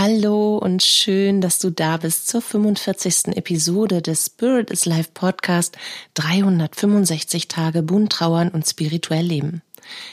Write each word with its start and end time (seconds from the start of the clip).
Hallo 0.00 0.58
und 0.58 0.84
schön, 0.84 1.40
dass 1.40 1.58
du 1.58 1.70
da 1.70 1.96
bist 1.96 2.28
zur 2.28 2.40
45. 2.40 3.36
Episode 3.36 4.00
des 4.00 4.26
Spirit 4.26 4.70
is 4.70 4.84
Life 4.84 5.10
Podcast 5.12 5.76
365 6.14 7.48
Tage 7.48 7.82
bunt 7.82 8.12
trauern 8.12 8.48
und 8.50 8.64
spirituell 8.64 9.26
leben. 9.26 9.60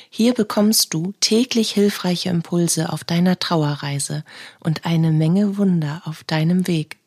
Hier 0.10 0.34
bekommst 0.34 0.92
du 0.96 1.14
täglich 1.20 1.70
hilfreiche 1.70 2.30
Impulse 2.30 2.92
auf 2.92 3.04
deiner 3.04 3.38
Trauerreise 3.38 4.24
und 4.60 4.88
eine 4.88 5.12
Menge 5.12 5.58
Wunder 5.58 6.02
auf 6.06 6.24
deinem 6.24 6.66
Weg. 6.66 6.98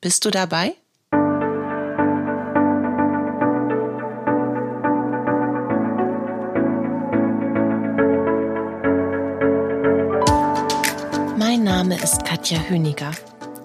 Bist 0.00 0.24
du 0.24 0.30
dabei? 0.30 0.74
Ist 12.12 12.26
Katja 12.26 12.58
Höniger. 12.68 13.12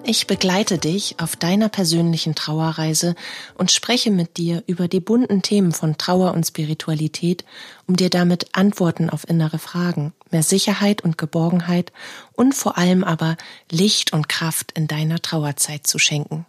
Ich 0.04 0.26
begleite 0.26 0.78
dich 0.78 1.16
auf 1.20 1.36
deiner 1.36 1.68
persönlichen 1.68 2.34
Trauerreise 2.34 3.14
und 3.58 3.70
spreche 3.70 4.10
mit 4.10 4.38
dir 4.38 4.62
über 4.66 4.88
die 4.88 5.00
bunten 5.00 5.42
Themen 5.42 5.72
von 5.72 5.98
Trauer 5.98 6.32
und 6.32 6.46
Spiritualität, 6.46 7.44
um 7.86 7.96
dir 7.96 8.08
damit 8.08 8.54
Antworten 8.56 9.10
auf 9.10 9.28
innere 9.28 9.58
Fragen, 9.58 10.14
mehr 10.30 10.42
Sicherheit 10.42 11.02
und 11.02 11.18
Geborgenheit 11.18 11.92
und 12.32 12.54
vor 12.54 12.78
allem 12.78 13.04
aber 13.04 13.36
Licht 13.70 14.14
und 14.14 14.30
Kraft 14.30 14.72
in 14.72 14.88
deiner 14.88 15.20
Trauerzeit 15.20 15.86
zu 15.86 15.98
schenken. 15.98 16.46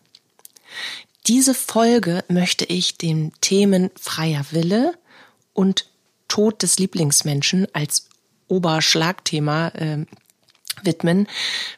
Diese 1.28 1.54
Folge 1.54 2.24
möchte 2.30 2.64
ich 2.64 2.98
den 2.98 3.34
Themen 3.42 3.92
freier 4.00 4.46
Wille 4.52 4.94
und 5.52 5.90
Tod 6.30 6.64
des 6.64 6.80
Lieblingsmenschen 6.80 7.68
als 7.74 8.08
Oberschlagthema 8.48 9.68
äh, 9.70 10.06
widmen, 10.84 11.28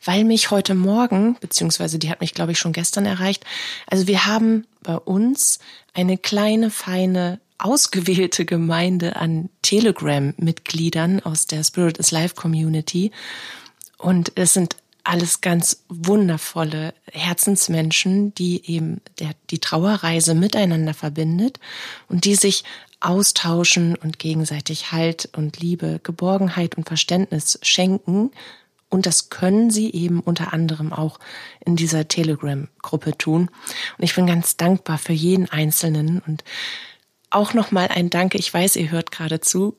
weil 0.04 0.24
mich 0.24 0.52
heute 0.52 0.76
Morgen, 0.76 1.38
beziehungsweise 1.40 2.00
die 2.00 2.10
hat 2.10 2.22
mich, 2.22 2.34
glaube 2.34 2.52
ich, 2.52 2.60
schon 2.60 2.74
gestern 2.74 3.06
erreicht, 3.06 3.46
also 3.88 4.08
wir 4.08 4.26
haben 4.26 4.66
bei 4.84 4.96
uns 4.96 5.60
eine 5.94 6.18
kleine, 6.18 6.70
feine, 6.70 7.40
ausgewählte 7.58 8.46
Gemeinde 8.46 9.16
an 9.16 9.50
Telegram-Mitgliedern 9.62 11.22
aus 11.22 11.46
der 11.46 11.64
Spirit 11.64 11.98
is 12.00 12.12
Life 12.12 12.34
Community. 12.36 13.12
Und 13.98 14.32
es 14.36 14.54
sind 14.54 14.78
alles 15.04 15.42
ganz 15.42 15.84
wundervolle 15.88 16.94
Herzensmenschen, 17.12 18.34
die 18.36 18.64
eben 18.70 19.02
der, 19.20 19.32
die 19.50 19.60
Trauerreise 19.60 20.34
miteinander 20.34 20.94
verbindet 20.94 21.60
und 22.08 22.26
die 22.26 22.36
sich 22.36 22.64
austauschen 23.00 23.96
und 23.96 24.20
gegenseitig 24.20 24.92
Halt 24.92 25.30
und 25.36 25.60
Liebe, 25.60 26.00
Geborgenheit 26.04 26.76
und 26.76 26.88
Verständnis 26.88 27.60
schenken 27.64 28.32
und 28.92 29.06
das 29.06 29.30
können 29.30 29.72
sie 29.72 29.92
eben 29.92 30.20
unter 30.20 30.54
anderem 30.54 30.94
auch 30.94 31.20
in 31.66 31.76
dieser 31.76 32.08
Telegram-Gruppe 32.08 33.18
tun. 33.18 33.50
Und 33.98 34.04
ich 34.04 34.14
bin 34.14 34.28
ganz 34.28 34.58
dankbar 34.58 34.98
für 34.98 35.14
jeden 35.14 35.50
Einzelnen 35.50 36.22
und 36.28 36.44
auch 37.30 37.54
nochmal 37.54 37.88
ein 37.88 38.10
Danke. 38.10 38.38
Ich 38.38 38.54
weiß, 38.54 38.76
ihr 38.76 38.92
hört 38.92 39.10
gerade 39.12 39.40
zu, 39.40 39.78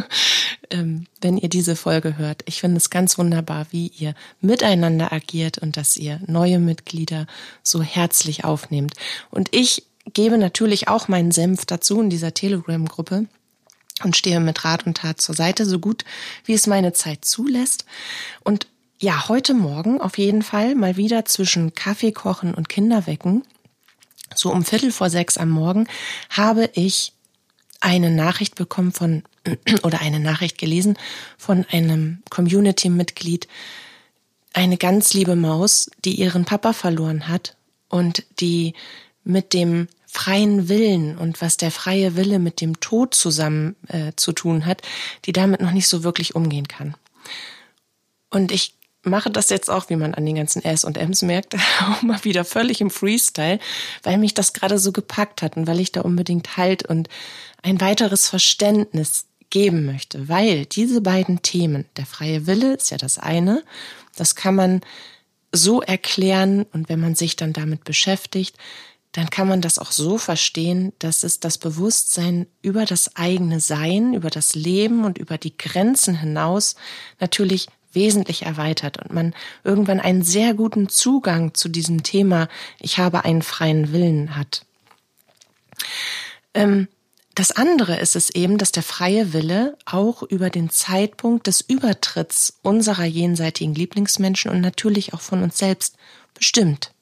ähm, 0.70 1.06
wenn 1.20 1.38
ihr 1.38 1.48
diese 1.48 1.76
Folge 1.76 2.18
hört. 2.18 2.42
Ich 2.46 2.60
finde 2.60 2.78
es 2.78 2.90
ganz 2.90 3.16
wunderbar, 3.16 3.68
wie 3.70 3.86
ihr 3.86 4.14
miteinander 4.40 5.12
agiert 5.12 5.58
und 5.58 5.76
dass 5.76 5.96
ihr 5.96 6.20
neue 6.26 6.58
Mitglieder 6.58 7.28
so 7.62 7.82
herzlich 7.82 8.44
aufnehmt. 8.44 8.94
Und 9.30 9.54
ich 9.54 9.86
gebe 10.12 10.36
natürlich 10.36 10.88
auch 10.88 11.06
meinen 11.06 11.30
Senf 11.30 11.64
dazu 11.64 12.00
in 12.00 12.10
dieser 12.10 12.34
Telegram-Gruppe 12.34 13.26
und 14.02 14.16
stehe 14.16 14.40
mit 14.40 14.64
Rat 14.64 14.86
und 14.86 14.96
Tat 14.98 15.20
zur 15.20 15.34
Seite, 15.34 15.66
so 15.66 15.78
gut 15.78 16.04
wie 16.44 16.54
es 16.54 16.66
meine 16.66 16.92
Zeit 16.92 17.24
zulässt. 17.24 17.84
Und 18.42 18.66
ja, 18.98 19.28
heute 19.28 19.54
Morgen 19.54 20.00
auf 20.00 20.18
jeden 20.18 20.42
Fall 20.42 20.74
mal 20.74 20.96
wieder 20.96 21.24
zwischen 21.24 21.74
Kaffee 21.74 22.12
kochen 22.12 22.54
und 22.54 22.68
Kinderwecken, 22.68 23.44
so 24.34 24.50
um 24.50 24.64
Viertel 24.64 24.90
vor 24.90 25.10
sechs 25.10 25.36
am 25.36 25.50
Morgen, 25.50 25.86
habe 26.30 26.70
ich 26.74 27.12
eine 27.80 28.10
Nachricht 28.10 28.54
bekommen 28.54 28.92
von 28.92 29.22
oder 29.82 30.00
eine 30.00 30.20
Nachricht 30.20 30.58
gelesen 30.58 30.98
von 31.36 31.66
einem 31.70 32.22
Community-Mitglied, 32.30 33.46
eine 34.52 34.76
ganz 34.76 35.12
liebe 35.12 35.36
Maus, 35.36 35.90
die 36.04 36.14
ihren 36.14 36.44
Papa 36.44 36.72
verloren 36.72 37.28
hat 37.28 37.56
und 37.88 38.24
die 38.40 38.74
mit 39.24 39.52
dem 39.52 39.88
freien 40.14 40.68
Willen 40.68 41.18
und 41.18 41.42
was 41.42 41.56
der 41.56 41.72
freie 41.72 42.14
Wille 42.14 42.38
mit 42.38 42.60
dem 42.60 42.78
Tod 42.78 43.14
zusammen 43.14 43.74
äh, 43.88 44.12
zu 44.14 44.32
tun 44.32 44.64
hat, 44.64 44.80
die 45.24 45.32
damit 45.32 45.60
noch 45.60 45.72
nicht 45.72 45.88
so 45.88 46.04
wirklich 46.04 46.36
umgehen 46.36 46.68
kann. 46.68 46.94
Und 48.30 48.52
ich 48.52 48.74
mache 49.02 49.30
das 49.30 49.50
jetzt 49.50 49.68
auch, 49.68 49.90
wie 49.90 49.96
man 49.96 50.14
an 50.14 50.24
den 50.24 50.36
ganzen 50.36 50.64
S 50.64 50.84
und 50.84 50.98
M's 50.98 51.22
merkt, 51.22 51.56
auch 51.80 52.02
mal 52.02 52.22
wieder 52.22 52.44
völlig 52.44 52.80
im 52.80 52.90
Freestyle, 52.90 53.58
weil 54.04 54.18
mich 54.18 54.34
das 54.34 54.52
gerade 54.52 54.78
so 54.78 54.92
gepackt 54.92 55.42
hat 55.42 55.56
und 55.56 55.66
weil 55.66 55.80
ich 55.80 55.90
da 55.90 56.02
unbedingt 56.02 56.56
Halt 56.56 56.86
und 56.86 57.08
ein 57.62 57.80
weiteres 57.80 58.28
Verständnis 58.28 59.26
geben 59.50 59.84
möchte, 59.84 60.28
weil 60.28 60.64
diese 60.64 61.00
beiden 61.00 61.42
Themen, 61.42 61.86
der 61.96 62.06
freie 62.06 62.46
Wille 62.46 62.74
ist 62.74 62.90
ja 62.92 62.98
das 62.98 63.18
eine, 63.18 63.64
das 64.14 64.36
kann 64.36 64.54
man 64.54 64.80
so 65.50 65.82
erklären 65.82 66.66
und 66.72 66.88
wenn 66.88 67.00
man 67.00 67.16
sich 67.16 67.34
dann 67.34 67.52
damit 67.52 67.82
beschäftigt, 67.82 68.56
dann 69.14 69.30
kann 69.30 69.46
man 69.46 69.60
das 69.60 69.78
auch 69.78 69.92
so 69.92 70.18
verstehen, 70.18 70.92
dass 70.98 71.22
es 71.22 71.38
das 71.38 71.56
Bewusstsein 71.56 72.48
über 72.62 72.84
das 72.84 73.14
eigene 73.14 73.60
Sein, 73.60 74.12
über 74.12 74.28
das 74.28 74.56
Leben 74.56 75.04
und 75.04 75.18
über 75.18 75.38
die 75.38 75.56
Grenzen 75.56 76.18
hinaus 76.18 76.74
natürlich 77.20 77.68
wesentlich 77.92 78.42
erweitert 78.42 78.98
und 78.98 79.12
man 79.12 79.32
irgendwann 79.62 80.00
einen 80.00 80.22
sehr 80.24 80.52
guten 80.52 80.88
Zugang 80.88 81.54
zu 81.54 81.68
diesem 81.68 82.02
Thema 82.02 82.48
Ich 82.80 82.98
habe 82.98 83.24
einen 83.24 83.42
freien 83.42 83.92
Willen 83.92 84.34
hat. 84.34 84.66
Ähm, 86.52 86.88
das 87.36 87.52
andere 87.52 88.00
ist 88.00 88.16
es 88.16 88.30
eben, 88.30 88.58
dass 88.58 88.72
der 88.72 88.82
freie 88.82 89.32
Wille 89.32 89.78
auch 89.84 90.24
über 90.24 90.50
den 90.50 90.70
Zeitpunkt 90.70 91.46
des 91.46 91.60
Übertritts 91.60 92.58
unserer 92.62 93.04
jenseitigen 93.04 93.76
Lieblingsmenschen 93.76 94.50
und 94.50 94.60
natürlich 94.60 95.14
auch 95.14 95.20
von 95.20 95.44
uns 95.44 95.56
selbst 95.56 95.96
bestimmt 96.34 96.93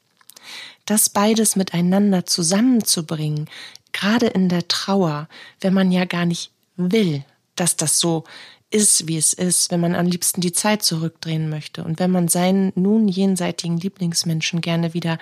das 0.87 1.09
beides 1.09 1.57
miteinander 1.57 2.27
zusammenzubringen, 2.27 3.49
gerade 3.93 4.27
in 4.27 4.49
der 4.49 4.69
Trauer, 4.69 5.29
wenn 5.61 5.75
man 5.75 5.93
ja 5.93 6.05
gar 6.05 6.27
nicht 6.27 6.51
will, 6.77 7.25
dass 7.57 7.77
das 7.77 7.99
so 7.99 8.25
ist, 8.71 9.07
wie 9.07 9.19
es 9.19 9.33
ist, 9.33 9.71
wenn 9.71 9.81
man 9.81 9.95
am 9.95 10.07
liebsten 10.07 10.41
die 10.41 10.53
Zeit 10.53 10.83
zurückdrehen 10.83 11.51
möchte 11.51 11.85
und 11.85 11.99
wenn 11.99 12.11
man 12.11 12.29
seinen 12.29 12.73
nun 12.75 13.07
jenseitigen 13.07 13.77
Lieblingsmenschen 13.77 14.61
gerne 14.61 14.95
wieder 14.95 15.19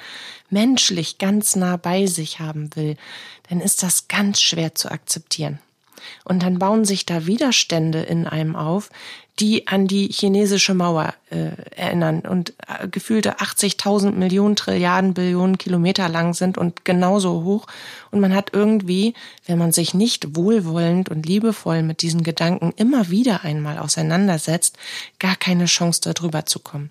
menschlich 0.51 1.19
ganz 1.19 1.57
nah 1.57 1.77
bei 1.77 2.07
sich 2.07 2.39
haben 2.39 2.75
will, 2.77 2.97
dann 3.49 3.61
ist 3.61 3.83
das 3.83 4.09
ganz 4.09 4.41
schwer 4.41 4.75
zu 4.75 4.91
akzeptieren. 4.91 5.59
Und 6.25 6.43
dann 6.43 6.59
bauen 6.59 6.85
sich 6.85 7.07
da 7.07 7.27
Widerstände 7.27 8.01
in 8.01 8.27
einem 8.27 8.57
auf, 8.57 8.91
die 9.41 9.67
an 9.67 9.87
die 9.87 10.09
chinesische 10.09 10.75
Mauer 10.75 11.15
äh, 11.31 11.51
erinnern 11.75 12.21
und 12.21 12.53
äh, 12.67 12.89
gefühlte 12.89 13.39
80.000 13.39 14.13
Millionen 14.13 14.55
Trilliarden 14.55 15.15
Billionen 15.15 15.57
Kilometer 15.57 16.09
lang 16.09 16.35
sind 16.35 16.59
und 16.59 16.85
genauso 16.85 17.43
hoch. 17.43 17.67
Und 18.11 18.21
man 18.21 18.35
hat 18.35 18.51
irgendwie, 18.53 19.15
wenn 19.47 19.59
man 19.59 19.73
sich 19.73 19.95
nicht 19.95 20.37
wohlwollend 20.37 21.09
und 21.09 21.25
liebevoll 21.27 21.83
mit 21.83 22.03
diesen 22.03 22.23
Gedanken 22.23 22.73
immer 22.77 23.09
wieder 23.09 23.45
einmal 23.45 23.79
auseinandersetzt, 23.79 24.77
gar 25.19 25.37
keine 25.37 25.65
Chance 25.65 26.01
darüber 26.03 26.45
zu 26.45 26.59
kommen. 26.59 26.91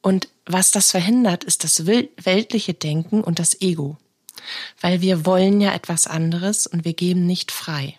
Und 0.00 0.28
was 0.46 0.70
das 0.70 0.92
verhindert, 0.92 1.44
ist 1.44 1.64
das 1.64 1.86
weltliche 1.86 2.74
Denken 2.74 3.22
und 3.22 3.38
das 3.38 3.60
Ego 3.60 3.98
weil 4.80 5.00
wir 5.00 5.26
wollen 5.26 5.60
ja 5.60 5.74
etwas 5.74 6.06
anderes 6.06 6.66
und 6.66 6.84
wir 6.84 6.94
geben 6.94 7.26
nicht 7.26 7.52
frei. 7.52 7.98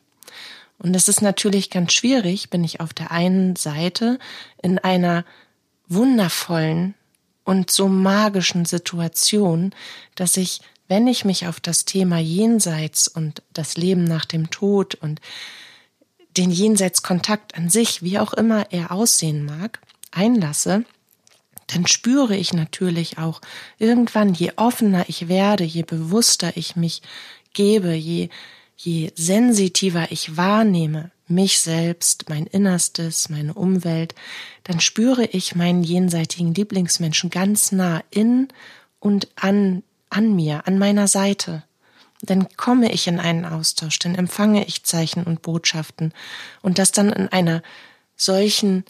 Und 0.80 0.96
es 0.96 1.08
ist 1.08 1.22
natürlich 1.22 1.70
ganz 1.70 1.94
schwierig, 1.94 2.50
bin 2.50 2.64
ich 2.64 2.80
auf 2.80 2.94
der 2.94 3.12
einen 3.12 3.56
Seite 3.56 4.20
in 4.62 4.78
einer 4.80 5.26
wundervollen 5.88 6.94
und 7.44 7.72
so 7.72 7.88
magischen 7.88 8.66
Situation, 8.66 9.74
dass 10.16 10.38
ich, 10.38 10.62
wenn 10.88 11.08
ich 11.08 11.26
mich 11.26 11.48
auf 11.48 11.60
das 11.60 11.86
Thema 11.86 12.20
Jenseits 12.20 13.08
und 13.08 13.42
das 13.54 13.78
Leben 13.78 14.04
nach 14.04 14.26
dem 14.26 14.50
Tod 14.50 14.96
und 14.96 15.22
den 16.36 16.52
Jenseitskontakt 16.52 17.58
an 17.58 17.70
sich, 17.70 18.04
wie 18.04 18.20
auch 18.20 18.34
immer 18.34 18.72
er 18.72 18.92
aussehen 18.92 19.44
mag, 19.44 19.80
einlasse, 20.12 20.86
dann 21.68 21.86
spüre 21.86 22.36
ich 22.36 22.54
natürlich 22.54 23.18
auch 23.18 23.42
irgendwann, 23.78 24.34
je 24.34 24.54
offener 24.56 25.06
ich 25.08 25.28
werde, 25.28 25.64
je 25.64 25.84
bewusster 25.84 26.56
ich 26.56 26.76
mich 26.76 27.02
gebe, 27.54 27.94
je, 27.94 28.30
je 28.78 29.12
sensitiver 29.16 30.12
ich 30.12 30.38
wahrnehme, 30.38 31.12
mich 31.28 31.60
selbst, 31.60 32.30
mein 32.30 32.46
Innerstes, 32.48 33.30
meine 33.30 33.54
Umwelt, 33.54 34.16
dann 34.64 34.80
spüre 34.80 35.26
ich 35.26 35.56
meinen 35.56 35.84
jenseitigen 35.84 36.54
Lieblingsmenschen 36.54 37.30
ganz 37.30 37.72
nah 37.72 38.02
in 38.12 38.48
und 39.00 39.28
an, 39.36 39.84
an 40.10 40.36
mir, 40.36 40.66
an 40.68 40.78
meiner 40.78 41.08
Seite. 41.08 41.64
Dann 42.22 42.48
komme 42.56 42.92
ich 42.92 43.08
in 43.08 43.20
einen 43.20 43.46
Austausch, 43.46 44.00
dann 44.00 44.16
empfange 44.16 44.66
ich 44.66 44.84
Zeichen 44.84 45.24
und 45.24 45.42
Botschaften 45.42 46.14
und 46.62 46.80
das 46.80 46.92
dann 46.92 47.12
in 47.12 47.28
einer 47.28 47.62
solchen 48.16 48.86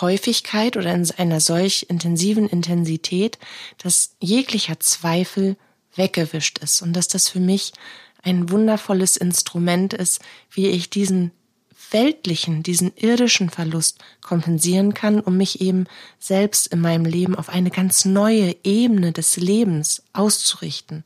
Häufigkeit 0.00 0.76
oder 0.76 0.92
in 0.92 1.10
einer 1.16 1.40
solch 1.40 1.86
intensiven 1.88 2.48
Intensität, 2.48 3.38
dass 3.78 4.16
jeglicher 4.20 4.80
Zweifel 4.80 5.56
weggewischt 5.94 6.58
ist 6.58 6.82
und 6.82 6.94
dass 6.94 7.08
das 7.08 7.28
für 7.28 7.40
mich 7.40 7.72
ein 8.22 8.50
wundervolles 8.50 9.16
Instrument 9.16 9.92
ist, 9.92 10.20
wie 10.50 10.68
ich 10.68 10.90
diesen 10.90 11.30
weltlichen, 11.90 12.62
diesen 12.62 12.92
irdischen 12.96 13.50
Verlust 13.50 13.98
kompensieren 14.20 14.94
kann, 14.94 15.20
um 15.20 15.36
mich 15.36 15.60
eben 15.60 15.86
selbst 16.18 16.66
in 16.66 16.80
meinem 16.80 17.04
Leben 17.04 17.36
auf 17.36 17.48
eine 17.48 17.70
ganz 17.70 18.04
neue 18.04 18.56
Ebene 18.64 19.12
des 19.12 19.36
Lebens 19.36 20.02
auszurichten 20.12 21.04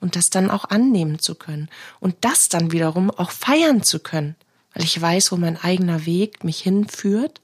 und 0.00 0.16
das 0.16 0.30
dann 0.30 0.50
auch 0.50 0.64
annehmen 0.64 1.18
zu 1.18 1.34
können 1.34 1.68
und 1.98 2.16
das 2.22 2.48
dann 2.48 2.72
wiederum 2.72 3.10
auch 3.10 3.32
feiern 3.32 3.82
zu 3.82 3.98
können, 3.98 4.34
weil 4.72 4.84
ich 4.84 4.98
weiß, 4.98 5.32
wo 5.32 5.36
mein 5.36 5.58
eigener 5.58 6.06
Weg 6.06 6.42
mich 6.42 6.60
hinführt 6.60 7.40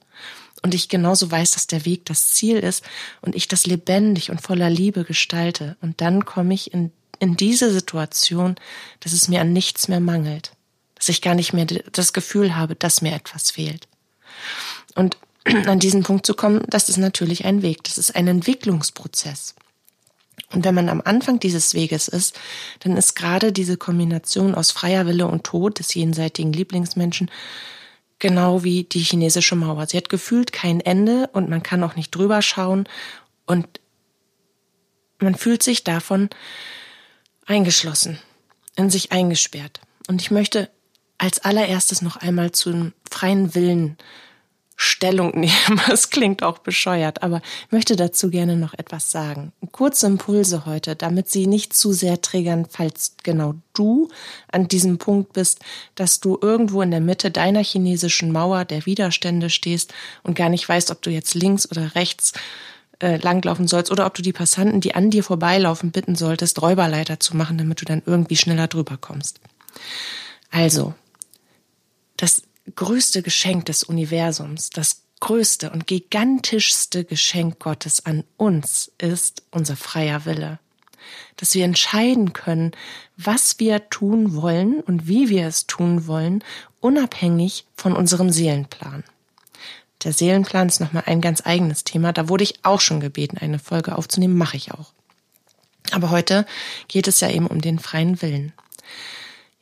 und 0.63 0.73
ich 0.73 0.89
genauso 0.89 1.29
weiß, 1.29 1.51
dass 1.51 1.67
der 1.67 1.85
Weg 1.85 2.05
das 2.05 2.29
Ziel 2.33 2.57
ist 2.57 2.83
und 3.21 3.35
ich 3.35 3.47
das 3.47 3.65
lebendig 3.65 4.31
und 4.31 4.41
voller 4.41 4.69
Liebe 4.69 5.03
gestalte 5.03 5.77
und 5.81 6.01
dann 6.01 6.25
komme 6.25 6.53
ich 6.53 6.73
in 6.73 6.91
in 7.19 7.37
diese 7.37 7.71
Situation, 7.71 8.55
dass 8.99 9.13
es 9.13 9.27
mir 9.27 9.41
an 9.41 9.53
nichts 9.53 9.87
mehr 9.87 9.99
mangelt, 9.99 10.51
dass 10.95 11.09
ich 11.09 11.21
gar 11.21 11.35
nicht 11.35 11.53
mehr 11.53 11.65
das 11.65 12.13
Gefühl 12.13 12.55
habe, 12.55 12.75
dass 12.75 13.01
mir 13.01 13.13
etwas 13.13 13.51
fehlt. 13.51 13.87
Und 14.95 15.17
an 15.67 15.79
diesen 15.79 16.03
Punkt 16.03 16.25
zu 16.25 16.33
kommen, 16.33 16.63
das 16.69 16.89
ist 16.89 16.97
natürlich 16.97 17.45
ein 17.45 17.61
Weg, 17.61 17.83
das 17.83 17.97
ist 17.97 18.15
ein 18.15 18.27
Entwicklungsprozess. 18.27 19.55
Und 20.53 20.63
wenn 20.63 20.75
man 20.75 20.87
am 20.87 21.01
Anfang 21.03 21.39
dieses 21.39 21.73
Weges 21.73 22.07
ist, 22.07 22.39
dann 22.79 22.95
ist 22.95 23.15
gerade 23.15 23.51
diese 23.51 23.75
Kombination 23.75 24.55
aus 24.55 24.71
freier 24.71 25.05
Wille 25.05 25.27
und 25.27 25.43
Tod 25.43 25.79
des 25.79 25.93
jenseitigen 25.93 26.53
Lieblingsmenschen 26.53 27.29
genau 28.19 28.63
wie 28.63 28.83
die 28.83 28.99
chinesische 28.99 29.55
Mauer. 29.55 29.85
Sie 29.87 29.97
hat 29.97 30.09
gefühlt 30.09 30.51
kein 30.51 30.79
Ende 30.81 31.29
und 31.33 31.49
man 31.49 31.63
kann 31.63 31.83
auch 31.83 31.95
nicht 31.95 32.11
drüber 32.11 32.41
schauen 32.41 32.87
und 33.45 33.79
man 35.19 35.35
fühlt 35.35 35.63
sich 35.63 35.83
davon 35.83 36.29
eingeschlossen, 37.45 38.19
in 38.75 38.89
sich 38.89 39.11
eingesperrt. 39.11 39.79
Und 40.07 40.21
ich 40.21 40.31
möchte 40.31 40.69
als 41.17 41.39
allererstes 41.39 42.01
noch 42.01 42.17
einmal 42.17 42.51
zum 42.51 42.93
freien 43.09 43.55
Willen 43.55 43.97
Stellung 44.79 45.31
nehmen. 45.39 45.81
Es 45.91 46.09
klingt 46.09 46.43
auch 46.43 46.59
bescheuert, 46.59 47.23
aber 47.23 47.41
ich 47.65 47.71
möchte 47.71 47.95
dazu 47.95 48.29
gerne 48.29 48.55
noch 48.55 48.73
etwas 48.75 49.11
sagen. 49.11 49.51
Kurze 49.71 50.05
Impulse 50.05 50.65
heute, 50.65 50.95
damit 50.95 51.29
sie 51.29 51.47
nicht 51.47 51.75
zu 51.75 51.91
sehr 51.91 52.21
triggern, 52.21 52.67
falls 52.69 53.15
genau 53.23 53.55
du 53.73 54.09
an 54.51 54.67
diesem 54.67 54.99
Punkt 54.99 55.33
bist, 55.33 55.59
dass 55.95 56.19
du 56.19 56.37
irgendwo 56.41 56.81
in 56.81 56.91
der 56.91 57.01
Mitte 57.01 57.31
deiner 57.31 57.63
chinesischen 57.63 58.31
Mauer 58.31 58.63
der 58.63 58.85
Widerstände 58.85 59.49
stehst 59.49 59.93
und 60.23 60.35
gar 60.35 60.49
nicht 60.49 60.69
weißt, 60.69 60.91
ob 60.91 61.01
du 61.01 61.09
jetzt 61.09 61.33
links 61.33 61.69
oder 61.69 61.95
rechts 61.95 62.33
äh, 62.99 63.17
langlaufen 63.17 63.67
sollst 63.67 63.91
oder 63.91 64.05
ob 64.05 64.13
du 64.13 64.21
die 64.21 64.33
Passanten, 64.33 64.81
die 64.81 64.95
an 64.95 65.09
dir 65.09 65.23
vorbeilaufen, 65.23 65.91
bitten 65.91 66.15
solltest, 66.15 66.61
Räuberleiter 66.61 67.19
zu 67.19 67.35
machen, 67.35 67.57
damit 67.57 67.81
du 67.81 67.85
dann 67.85 68.03
irgendwie 68.05 68.37
schneller 68.37 68.67
drüber 68.67 68.97
kommst. 68.97 69.39
Also, 70.51 70.93
das 72.15 72.43
größte 72.75 73.21
Geschenk 73.21 73.65
des 73.65 73.83
Universums, 73.83 74.69
das 74.69 75.03
größte 75.19 75.71
und 75.71 75.87
gigantischste 75.87 77.03
Geschenk 77.03 77.59
Gottes 77.59 78.05
an 78.05 78.23
uns 78.37 78.91
ist 78.97 79.43
unser 79.51 79.75
freier 79.75 80.25
Wille. 80.25 80.59
Dass 81.37 81.53
wir 81.53 81.63
entscheiden 81.63 82.33
können, 82.33 82.71
was 83.15 83.59
wir 83.59 83.89
tun 83.89 84.35
wollen 84.35 84.81
und 84.81 85.07
wie 85.07 85.29
wir 85.29 85.47
es 85.47 85.65
tun 85.65 86.07
wollen, 86.07 86.43
unabhängig 86.81 87.65
von 87.75 87.95
unserem 87.95 88.29
Seelenplan. 88.29 89.03
Der 90.03 90.13
Seelenplan 90.13 90.67
ist 90.67 90.79
nochmal 90.79 91.03
ein 91.05 91.21
ganz 91.21 91.45
eigenes 91.45 91.83
Thema. 91.83 92.13
Da 92.13 92.29
wurde 92.29 92.43
ich 92.43 92.63
auch 92.63 92.81
schon 92.81 92.99
gebeten, 92.99 93.37
eine 93.37 93.59
Folge 93.59 93.97
aufzunehmen, 93.97 94.37
mache 94.37 94.57
ich 94.57 94.71
auch. 94.71 94.91
Aber 95.91 96.11
heute 96.11 96.45
geht 96.87 97.07
es 97.07 97.19
ja 97.21 97.29
eben 97.29 97.47
um 97.47 97.61
den 97.61 97.79
freien 97.79 98.21
Willen. 98.21 98.53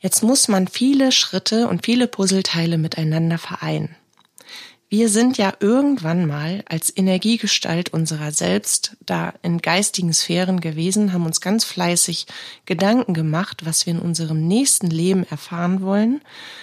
Jetzt 0.06 0.22
muss 0.22 0.46
man 0.46 0.68
viele 0.68 1.10
Schritte 1.10 1.66
und 1.66 1.84
viele 1.84 2.06
Puzzleteile 2.06 2.78
miteinander 2.78 3.38
vereinen. 3.38 3.96
Wir 4.88 5.08
sind 5.08 5.36
ja 5.36 5.52
irgendwann 5.58 6.28
mal 6.28 6.62
als 6.68 6.96
Energiegestalt 6.96 7.92
unserer 7.92 8.30
selbst 8.30 8.96
da 9.04 9.34
in 9.42 9.58
geistigen 9.58 10.12
Sphären 10.12 10.60
gewesen, 10.60 11.12
haben 11.12 11.26
uns 11.26 11.40
ganz 11.40 11.64
fleißig 11.64 12.26
Gedanken 12.66 13.14
gemacht, 13.14 13.66
was 13.66 13.84
wir 13.84 13.94
in 13.94 13.98
unserem 13.98 14.46
nächsten 14.46 14.90
Leben 14.90 15.26
erfahren 15.28 15.82
wollen, 15.82 16.20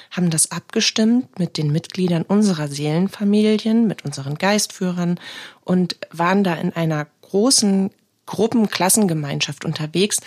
haben 0.10 0.30
das 0.30 0.52
abgestimmt 0.52 1.38
mit 1.38 1.58
den 1.58 1.70
Mitgliedern 1.70 2.24
unserer 2.24 2.70
Seelenfamilien, 2.70 3.88
mit 3.88 4.06
unseren 4.06 4.38
Geistführern 4.38 5.20
und 5.66 5.98
waren 6.12 6.46
da 6.46 6.54
in 6.54 6.72
einer 6.72 7.08
großen 7.24 7.92
Gruppenklassengemeinschaft 8.26 9.66
unterwegs 9.66 10.22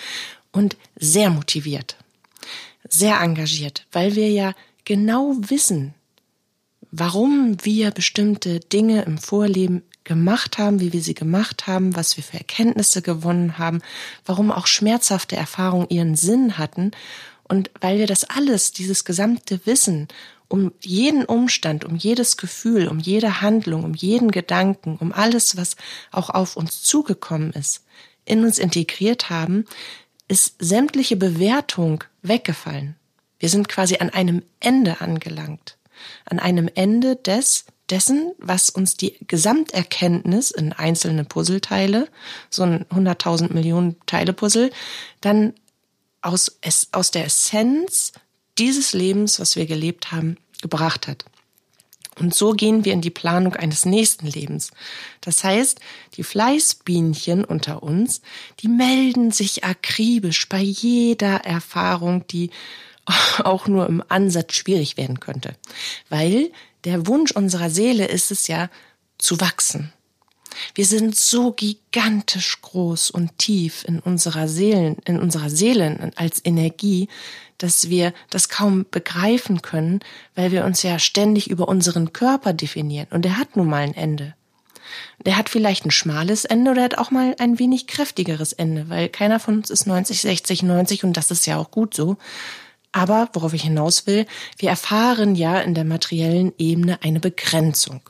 und 0.52 0.76
sehr 0.96 1.30
motiviert, 1.30 1.96
sehr 2.98 3.20
engagiert, 3.20 3.86
weil 3.92 4.14
wir 4.14 4.30
ja 4.30 4.54
genau 4.84 5.36
wissen, 5.38 5.94
warum 6.90 7.56
wir 7.62 7.90
bestimmte 7.90 8.60
Dinge 8.60 9.02
im 9.02 9.18
Vorleben 9.18 9.82
gemacht 10.04 10.58
haben, 10.58 10.80
wie 10.80 10.92
wir 10.92 11.02
sie 11.02 11.14
gemacht 11.14 11.66
haben, 11.66 11.96
was 11.96 12.16
wir 12.16 12.24
für 12.24 12.38
Erkenntnisse 12.38 13.02
gewonnen 13.02 13.58
haben, 13.58 13.82
warum 14.24 14.50
auch 14.52 14.66
schmerzhafte 14.66 15.36
Erfahrungen 15.36 15.88
ihren 15.90 16.14
Sinn 16.14 16.58
hatten. 16.58 16.92
Und 17.48 17.70
weil 17.80 17.98
wir 17.98 18.06
das 18.06 18.24
alles, 18.24 18.72
dieses 18.72 19.04
gesamte 19.04 19.60
Wissen 19.66 20.08
um 20.48 20.72
jeden 20.80 21.24
Umstand, 21.24 21.84
um 21.84 21.96
jedes 21.96 22.36
Gefühl, 22.36 22.88
um 22.88 23.00
jede 23.00 23.40
Handlung, 23.40 23.82
um 23.84 23.94
jeden 23.94 24.30
Gedanken, 24.30 24.96
um 24.96 25.12
alles, 25.12 25.56
was 25.56 25.76
auch 26.12 26.30
auf 26.30 26.56
uns 26.56 26.82
zugekommen 26.82 27.52
ist, 27.52 27.84
in 28.24 28.44
uns 28.44 28.58
integriert 28.58 29.28
haben, 29.28 29.64
ist 30.28 30.56
sämtliche 30.58 31.16
Bewertung 31.16 32.04
weggefallen. 32.22 32.96
Wir 33.38 33.48
sind 33.48 33.68
quasi 33.68 33.98
an 33.98 34.10
einem 34.10 34.42
Ende 34.60 35.00
angelangt 35.00 35.76
an 36.24 36.38
einem 36.38 36.68
Ende 36.74 37.16
des 37.16 37.66
dessen, 37.90 38.32
was 38.38 38.68
uns 38.70 38.96
die 38.96 39.16
Gesamterkenntnis 39.26 40.50
in 40.50 40.72
einzelne 40.72 41.24
Puzzleteile, 41.24 42.08
so 42.50 42.64
ein 42.64 42.84
100.000 42.86 43.52
Millionen 43.52 43.96
Teile 44.06 44.32
Puzzle, 44.32 44.70
dann 45.20 45.54
aus, 46.20 46.58
aus 46.90 47.10
der 47.12 47.26
Essenz 47.26 48.12
dieses 48.58 48.92
Lebens, 48.92 49.38
was 49.38 49.54
wir 49.54 49.66
gelebt 49.66 50.10
haben, 50.10 50.36
gebracht 50.62 51.06
hat. 51.06 51.24
Und 52.18 52.34
so 52.34 52.52
gehen 52.52 52.84
wir 52.84 52.92
in 52.92 53.02
die 53.02 53.10
Planung 53.10 53.54
eines 53.54 53.84
nächsten 53.84 54.26
Lebens. 54.26 54.70
Das 55.20 55.44
heißt, 55.44 55.80
die 56.14 56.22
Fleißbienchen 56.22 57.44
unter 57.44 57.82
uns, 57.82 58.22
die 58.60 58.68
melden 58.68 59.32
sich 59.32 59.64
akribisch 59.64 60.48
bei 60.48 60.60
jeder 60.60 61.44
Erfahrung, 61.44 62.26
die 62.28 62.50
auch 63.38 63.66
nur 63.68 63.86
im 63.86 64.02
Ansatz 64.08 64.54
schwierig 64.54 64.96
werden 64.96 65.20
könnte. 65.20 65.56
Weil 66.08 66.50
der 66.84 67.06
Wunsch 67.06 67.32
unserer 67.32 67.68
Seele 67.70 68.06
ist 68.06 68.30
es 68.30 68.46
ja, 68.48 68.70
zu 69.18 69.40
wachsen. 69.40 69.92
Wir 70.74 70.84
sind 70.84 71.16
so 71.16 71.52
gigantisch 71.52 72.60
groß 72.62 73.10
und 73.10 73.38
tief 73.38 73.84
in 73.86 74.00
unserer 74.00 74.48
Seelen, 74.48 74.96
in 75.04 75.18
unserer 75.18 75.50
Seele 75.50 76.12
als 76.16 76.40
Energie, 76.44 77.08
dass 77.58 77.88
wir 77.88 78.12
das 78.30 78.48
kaum 78.48 78.86
begreifen 78.90 79.62
können, 79.62 80.00
weil 80.34 80.52
wir 80.52 80.64
uns 80.64 80.82
ja 80.82 80.98
ständig 80.98 81.50
über 81.50 81.68
unseren 81.68 82.12
Körper 82.12 82.52
definieren. 82.52 83.08
Und 83.10 83.24
der 83.24 83.38
hat 83.38 83.56
nun 83.56 83.68
mal 83.68 83.82
ein 83.82 83.94
Ende. 83.94 84.34
Der 85.24 85.36
hat 85.36 85.48
vielleicht 85.48 85.84
ein 85.84 85.90
schmales 85.90 86.44
Ende 86.44 86.70
oder 86.70 86.84
hat 86.84 86.98
auch 86.98 87.10
mal 87.10 87.34
ein 87.38 87.58
wenig 87.58 87.86
kräftigeres 87.86 88.52
Ende, 88.52 88.88
weil 88.88 89.08
keiner 89.08 89.40
von 89.40 89.56
uns 89.56 89.70
ist 89.70 89.86
90, 89.86 90.20
60, 90.20 90.62
90 90.62 91.04
und 91.04 91.16
das 91.16 91.30
ist 91.30 91.46
ja 91.46 91.58
auch 91.58 91.70
gut 91.70 91.94
so. 91.94 92.16
Aber 92.92 93.28
worauf 93.32 93.52
ich 93.52 93.62
hinaus 93.62 94.06
will, 94.06 94.26
wir 94.58 94.70
erfahren 94.70 95.34
ja 95.34 95.60
in 95.60 95.74
der 95.74 95.84
materiellen 95.84 96.52
Ebene 96.56 96.98
eine 97.02 97.20
Begrenzung. 97.20 98.00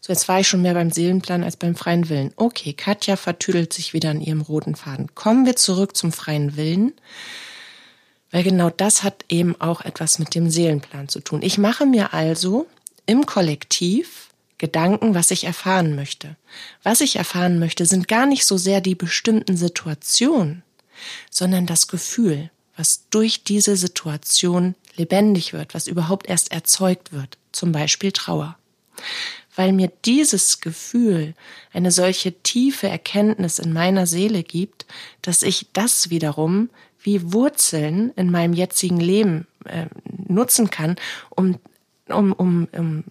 So, 0.00 0.12
jetzt 0.12 0.28
war 0.28 0.40
ich 0.40 0.48
schon 0.48 0.62
mehr 0.62 0.74
beim 0.74 0.90
Seelenplan 0.90 1.44
als 1.44 1.56
beim 1.56 1.74
freien 1.74 2.08
Willen. 2.08 2.32
Okay, 2.36 2.72
Katja 2.72 3.16
vertüdelt 3.16 3.72
sich 3.72 3.92
wieder 3.92 4.10
an 4.10 4.20
ihrem 4.20 4.40
roten 4.40 4.74
Faden. 4.74 5.14
Kommen 5.14 5.46
wir 5.46 5.56
zurück 5.56 5.96
zum 5.96 6.12
freien 6.12 6.56
Willen, 6.56 6.92
weil 8.30 8.42
genau 8.42 8.70
das 8.70 9.02
hat 9.02 9.24
eben 9.28 9.60
auch 9.60 9.80
etwas 9.82 10.18
mit 10.18 10.34
dem 10.34 10.50
Seelenplan 10.50 11.08
zu 11.08 11.20
tun. 11.20 11.42
Ich 11.42 11.58
mache 11.58 11.86
mir 11.86 12.12
also 12.14 12.66
im 13.06 13.26
Kollektiv 13.26 14.30
Gedanken, 14.58 15.14
was 15.14 15.30
ich 15.30 15.44
erfahren 15.44 15.94
möchte. 15.94 16.34
Was 16.82 17.02
ich 17.02 17.16
erfahren 17.16 17.58
möchte, 17.58 17.84
sind 17.84 18.08
gar 18.08 18.24
nicht 18.24 18.46
so 18.46 18.56
sehr 18.56 18.80
die 18.80 18.94
bestimmten 18.94 19.54
Situationen, 19.56 20.62
sondern 21.30 21.66
das 21.66 21.88
Gefühl 21.88 22.50
was 22.76 23.08
durch 23.10 23.42
diese 23.42 23.76
Situation 23.76 24.74
lebendig 24.96 25.52
wird, 25.52 25.74
was 25.74 25.86
überhaupt 25.86 26.28
erst 26.28 26.52
erzeugt 26.52 27.12
wird, 27.12 27.38
zum 27.52 27.72
Beispiel 27.72 28.12
Trauer. 28.12 28.56
Weil 29.56 29.72
mir 29.72 29.90
dieses 30.04 30.60
Gefühl 30.60 31.34
eine 31.72 31.90
solche 31.90 32.32
tiefe 32.42 32.88
Erkenntnis 32.88 33.58
in 33.58 33.72
meiner 33.72 34.06
Seele 34.06 34.42
gibt, 34.44 34.86
dass 35.22 35.42
ich 35.42 35.66
das 35.72 36.10
wiederum 36.10 36.70
wie 37.02 37.32
Wurzeln 37.32 38.12
in 38.16 38.30
meinem 38.30 38.52
jetzigen 38.52 39.00
Leben 39.00 39.46
äh, 39.64 39.86
nutzen 40.28 40.70
kann, 40.70 40.96
um, 41.30 41.58
um, 42.08 42.32
um, 42.32 42.68
um 42.72 43.04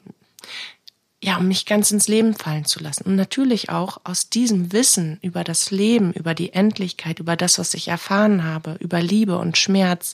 ja, 1.26 1.38
um 1.38 1.48
mich 1.48 1.66
ganz 1.66 1.90
ins 1.92 2.08
Leben 2.08 2.36
fallen 2.36 2.66
zu 2.66 2.80
lassen. 2.80 3.06
Und 3.06 3.16
natürlich 3.16 3.70
auch 3.70 4.00
aus 4.04 4.30
diesem 4.30 4.72
Wissen 4.72 5.18
über 5.24 5.44
das 5.44 5.72
Leben, 5.72 6.14
über 6.14 6.36
die 6.36 6.54
Endlichkeit, 6.54 7.20
über 7.20 7.36
das, 7.36 7.58
was 7.58 7.74
ich 7.74 7.88
erfahren 7.88 8.44
habe, 8.44 8.78
über 8.80 9.02
Liebe 9.02 9.40
und 9.40 9.58
Schmerz, 9.58 10.14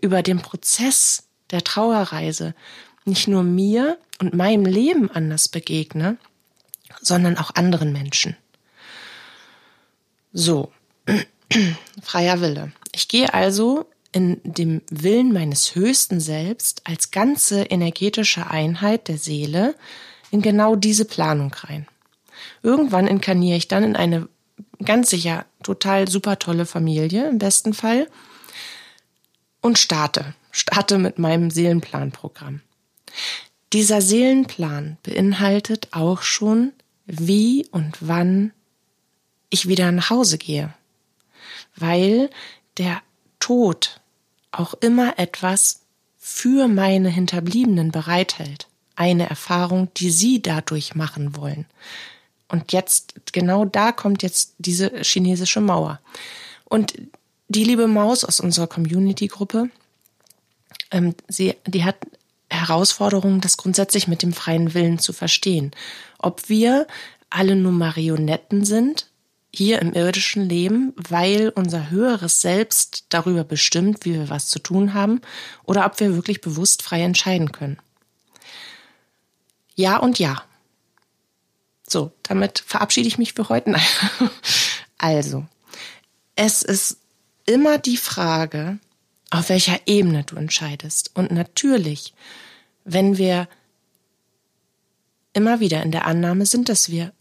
über 0.00 0.22
den 0.22 0.42
Prozess 0.42 1.28
der 1.50 1.64
Trauerreise, 1.64 2.54
nicht 3.04 3.28
nur 3.28 3.42
mir 3.42 3.98
und 4.20 4.34
meinem 4.34 4.64
Leben 4.64 5.10
anders 5.10 5.48
begegne, 5.48 6.16
sondern 7.00 7.36
auch 7.36 7.54
anderen 7.54 7.92
Menschen. 7.92 8.36
So, 10.32 10.72
freier 12.02 12.40
Wille. 12.40 12.72
Ich 12.92 13.08
gehe 13.08 13.34
also 13.34 13.86
in 14.12 14.40
dem 14.44 14.82
Willen 14.90 15.32
meines 15.32 15.74
höchsten 15.74 16.20
Selbst 16.20 16.82
als 16.84 17.10
ganze 17.10 17.62
energetische 17.62 18.50
Einheit 18.50 19.08
der 19.08 19.18
Seele 19.18 19.74
in 20.30 20.42
genau 20.42 20.76
diese 20.76 21.04
Planung 21.04 21.52
rein. 21.52 21.86
Irgendwann 22.62 23.06
inkarniere 23.06 23.56
ich 23.56 23.68
dann 23.68 23.84
in 23.84 23.96
eine 23.96 24.28
ganz 24.84 25.10
sicher 25.10 25.46
total 25.62 26.08
super 26.08 26.38
tolle 26.38 26.66
Familie 26.66 27.28
im 27.28 27.38
besten 27.38 27.72
Fall 27.72 28.08
und 29.60 29.78
starte, 29.78 30.34
starte 30.50 30.98
mit 30.98 31.18
meinem 31.18 31.50
Seelenplanprogramm. 31.50 32.60
Dieser 33.72 34.02
Seelenplan 34.02 34.98
beinhaltet 35.02 35.88
auch 35.92 36.22
schon, 36.22 36.72
wie 37.06 37.66
und 37.70 37.96
wann 38.00 38.52
ich 39.50 39.68
wieder 39.68 39.90
nach 39.92 40.10
Hause 40.10 40.38
gehe, 40.38 40.72
weil 41.76 42.30
der 42.78 43.02
Tod 43.40 44.00
auch 44.50 44.74
immer 44.74 45.18
etwas 45.18 45.80
für 46.18 46.68
meine 46.68 47.08
Hinterbliebenen 47.08 47.90
bereithält 47.90 48.68
eine 48.94 49.28
Erfahrung, 49.28 49.88
die 49.96 50.10
sie 50.10 50.42
dadurch 50.42 50.94
machen 50.94 51.36
wollen. 51.36 51.66
Und 52.48 52.72
jetzt, 52.72 53.14
genau 53.32 53.64
da 53.64 53.92
kommt 53.92 54.22
jetzt 54.22 54.54
diese 54.58 55.02
chinesische 55.02 55.60
Mauer. 55.60 56.00
Und 56.64 56.94
die 57.48 57.64
liebe 57.64 57.86
Maus 57.86 58.24
aus 58.24 58.40
unserer 58.40 58.66
Community-Gruppe, 58.66 59.70
ähm, 60.90 61.14
sie, 61.28 61.54
die 61.66 61.84
hat 61.84 61.96
Herausforderungen, 62.68 63.40
das 63.40 63.56
grundsätzlich 63.56 64.08
mit 64.08 64.22
dem 64.22 64.32
freien 64.32 64.74
Willen 64.74 64.98
zu 64.98 65.12
verstehen. 65.12 65.72
Ob 66.18 66.48
wir 66.48 66.86
alle 67.30 67.56
nur 67.56 67.72
Marionetten 67.72 68.64
sind, 68.64 69.06
hier 69.54 69.80
im 69.80 69.92
irdischen 69.92 70.48
Leben, 70.48 70.94
weil 70.96 71.50
unser 71.50 71.90
höheres 71.90 72.40
Selbst 72.40 73.04
darüber 73.10 73.44
bestimmt, 73.44 74.04
wie 74.04 74.14
wir 74.14 74.30
was 74.30 74.48
zu 74.48 74.58
tun 74.58 74.94
haben, 74.94 75.20
oder 75.64 75.84
ob 75.84 76.00
wir 76.00 76.14
wirklich 76.14 76.40
bewusst 76.40 76.82
frei 76.82 77.02
entscheiden 77.02 77.52
können. 77.52 77.78
Ja 79.74 79.98
und 79.98 80.18
ja. 80.18 80.42
So, 81.86 82.12
damit 82.22 82.62
verabschiede 82.66 83.08
ich 83.08 83.18
mich 83.18 83.34
für 83.34 83.48
heute. 83.48 83.74
Also, 84.98 85.44
es 86.36 86.62
ist 86.62 86.98
immer 87.44 87.76
die 87.76 87.96
Frage, 87.96 88.78
auf 89.30 89.48
welcher 89.48 89.80
Ebene 89.86 90.22
du 90.22 90.36
entscheidest. 90.36 91.10
Und 91.14 91.32
natürlich, 91.32 92.14
wenn 92.84 93.18
wir 93.18 93.48
immer 95.32 95.60
wieder 95.60 95.82
in 95.82 95.92
der 95.92 96.06
Annahme 96.06 96.46
sind, 96.46 96.68
dass 96.68 96.90
wir 96.90 97.12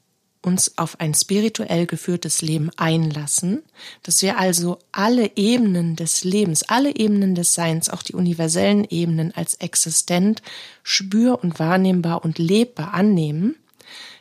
uns 0.42 0.78
auf 0.78 1.00
ein 1.00 1.14
spirituell 1.14 1.86
geführtes 1.86 2.42
Leben 2.42 2.72
einlassen, 2.76 3.62
dass 4.02 4.22
wir 4.22 4.40
also 4.40 4.80
alle 4.92 5.32
Ebenen 5.36 5.96
des 5.96 6.24
Lebens, 6.24 6.64
alle 6.64 6.96
Ebenen 6.96 7.36
des 7.36 7.54
Seins, 7.54 7.90
auch 7.90 8.02
die 8.02 8.14
universellen 8.14 8.86
Ebenen 8.90 9.34
als 9.36 9.56
existent, 9.56 10.42
spür- 10.84 11.44
und 11.44 11.60
wahrnehmbar 11.60 12.26
und 12.26 12.40
lebbar 12.40 12.94
annehmen, 12.94 13.56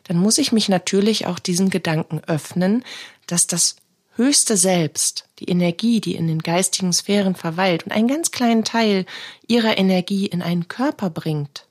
dann 0.05 0.19
muss 0.19 0.39
ich 0.39 0.53
mich 0.53 0.69
natürlich 0.69 1.27
auch 1.27 1.39
diesem 1.39 1.71
Gedanken 1.71 2.21
öffnen, 2.27 2.85
dass 3.27 3.47
das 3.47 3.77
höchste 4.17 4.57
Selbst, 4.57 5.29
die 5.39 5.47
Energie, 5.47 6.01
die 6.01 6.15
in 6.15 6.27
den 6.27 6.41
geistigen 6.41 6.93
Sphären 6.93 7.35
verweilt 7.35 7.85
und 7.85 7.93
einen 7.93 8.09
ganz 8.09 8.31
kleinen 8.31 8.65
Teil 8.65 9.07
ihrer 9.47 9.79
Energie 9.79 10.27
in 10.27 10.43
einen 10.43 10.69
Körper 10.69 11.11
bringt, 11.11 11.67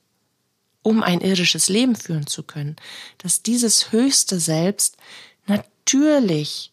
um 0.82 1.02
ein 1.02 1.20
irdisches 1.20 1.68
Leben 1.68 1.96
führen 1.96 2.26
zu 2.26 2.42
können, 2.42 2.76
dass 3.18 3.42
dieses 3.42 3.92
höchste 3.92 4.40
Selbst 4.40 4.96
natürlich 5.46 6.72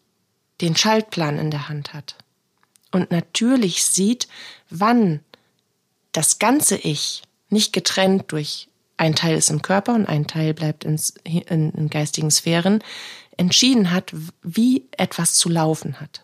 den 0.62 0.76
Schaltplan 0.76 1.38
in 1.38 1.52
der 1.52 1.70
Hand 1.70 1.94
hat 1.94 2.16
und 2.92 3.12
natürlich 3.12 3.84
sieht, 3.84 4.28
wann 4.70 5.20
das 6.12 6.40
ganze 6.40 6.78
Ich 6.78 7.22
nicht 7.50 7.74
getrennt 7.74 8.32
durch 8.32 8.70
ein 8.98 9.16
Teil 9.16 9.38
ist 9.38 9.50
im 9.50 9.62
Körper 9.62 9.94
und 9.94 10.08
ein 10.08 10.26
Teil 10.26 10.54
bleibt 10.54 10.84
ins, 10.84 11.14
in, 11.24 11.72
in 11.72 11.90
geistigen 11.90 12.32
Sphären, 12.32 12.84
entschieden 13.38 13.92
hat, 13.92 14.12
wie 14.44 14.88
etwas 14.92 15.36
zu 15.36 15.50
laufen 15.50 16.00
hat. 16.00 16.22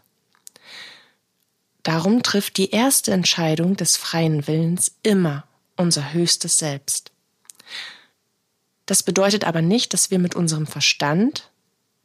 Darum 1.84 2.24
trifft 2.24 2.58
die 2.58 2.72
erste 2.72 3.12
Entscheidung 3.12 3.75
des 3.75 3.98
freien 3.98 4.48
Willens 4.48 4.96
immer 5.03 5.46
unser 5.75 6.13
höchstes 6.13 6.58
Selbst. 6.58 7.12
Das 8.86 9.03
bedeutet 9.03 9.46
aber 9.46 9.62
nicht, 9.62 9.93
dass 9.93 10.12
wir 10.12 10.20
mit 10.20 10.36
unserem 10.36 10.67
Verstand 10.67 11.50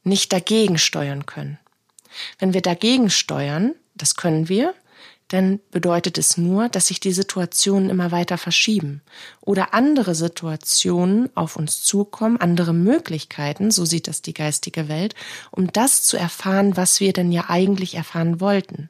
nicht 0.04 0.32
dagegen 0.32 0.78
steuern 0.78 1.26
können. 1.26 1.58
Wenn 2.38 2.54
wir 2.54 2.62
dagegen 2.62 3.10
steuern, 3.10 3.74
das 3.94 4.14
können 4.14 4.48
wir, 4.48 4.74
dann 5.28 5.61
bedeutet 5.70 6.18
es 6.18 6.37
nur, 6.37 6.68
dass 6.68 6.88
sich 6.88 7.00
die 7.00 7.12
Situationen 7.12 7.90
immer 7.90 8.11
weiter 8.11 8.38
verschieben 8.38 9.02
oder 9.40 9.75
andere 9.75 10.14
Situationen 10.14 11.30
auf 11.37 11.56
uns 11.56 11.82
zukommen, 11.82 12.38
andere 12.38 12.73
Möglichkeiten, 12.73 13.70
so 13.70 13.85
sieht 13.85 14.08
das 14.08 14.23
die 14.23 14.35
geistige 14.35 14.88
Welt, 14.88 15.14
um 15.50 15.70
das 15.73 16.02
zu 16.02 16.16
erfahren, 16.16 16.76
was 16.76 17.00
wir 17.00 17.12
denn 17.12 17.30
ja 17.30 17.44
eigentlich 17.49 17.94
erfahren 17.94 18.40
wollten. 18.40 18.88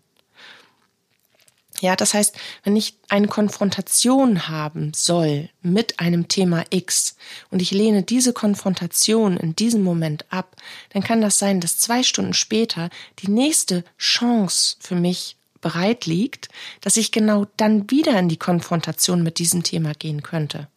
Ja, 1.81 1.95
das 1.95 2.15
heißt, 2.15 2.35
wenn 2.65 2.77
ich 2.77 2.95
eine 3.09 3.29
Konfrontation 3.29 4.49
haben 4.49 4.93
soll 4.95 5.49
mit 5.63 6.01
einem 6.01 6.27
Thema 6.27 6.65
X 6.71 7.17
und 7.51 7.63
ich 7.63 7.71
lehne 7.71 8.03
diese 8.03 8.33
Konfrontation 8.33 9.37
in 9.37 9.55
diesem 9.55 9.83
Moment 9.83 10.25
ab, 10.31 10.57
dann 10.91 11.05
kann 11.05 11.21
das 11.21 11.39
sein, 11.39 11.61
dass 11.61 11.79
zwei 11.79 12.03
Stunden 12.03 12.35
später 12.35 12.91
die 13.21 13.31
nächste 13.31 13.85
Chance 13.97 14.77
für 14.81 14.97
mich 14.97 15.38
bereit 15.61 16.07
liegt, 16.07 16.49
dass 16.81 16.97
ich 16.97 17.13
genau 17.13 17.47
dann 17.57 17.91
wieder 17.91 18.19
in 18.19 18.29
die 18.29 18.37
Konfrontation 18.37 19.23
mit 19.23 19.39
diesem 19.39 19.63
Thema 19.63 19.93
gehen 19.95 20.23
könnte. 20.23 20.69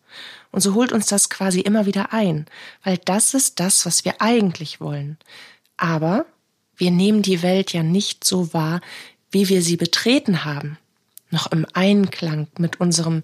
Und 0.52 0.62
so 0.62 0.74
holt 0.74 0.92
uns 0.92 1.08
das 1.08 1.30
quasi 1.30 1.62
immer 1.62 1.86
wieder 1.86 2.14
ein, 2.14 2.46
weil 2.84 2.98
das 2.98 3.34
ist 3.34 3.60
das, 3.60 3.86
was 3.86 4.04
wir 4.04 4.22
eigentlich 4.22 4.82
wollen. 4.82 5.18
Aber 5.78 6.26
wir 6.76 6.92
nehmen 6.92 7.22
die 7.22 7.42
Welt 7.42 7.74
ja 7.74 7.84
nicht 7.84 8.24
so 8.24 8.54
wahr, 8.54 8.82
wie 9.32 9.48
wir 9.48 9.62
sie 9.62 9.78
betreten 9.78 10.44
haben 10.44 10.78
noch 11.32 11.52
im 11.52 11.66
Einklang 11.74 12.48
mit 12.58 12.80
unserem 12.80 13.22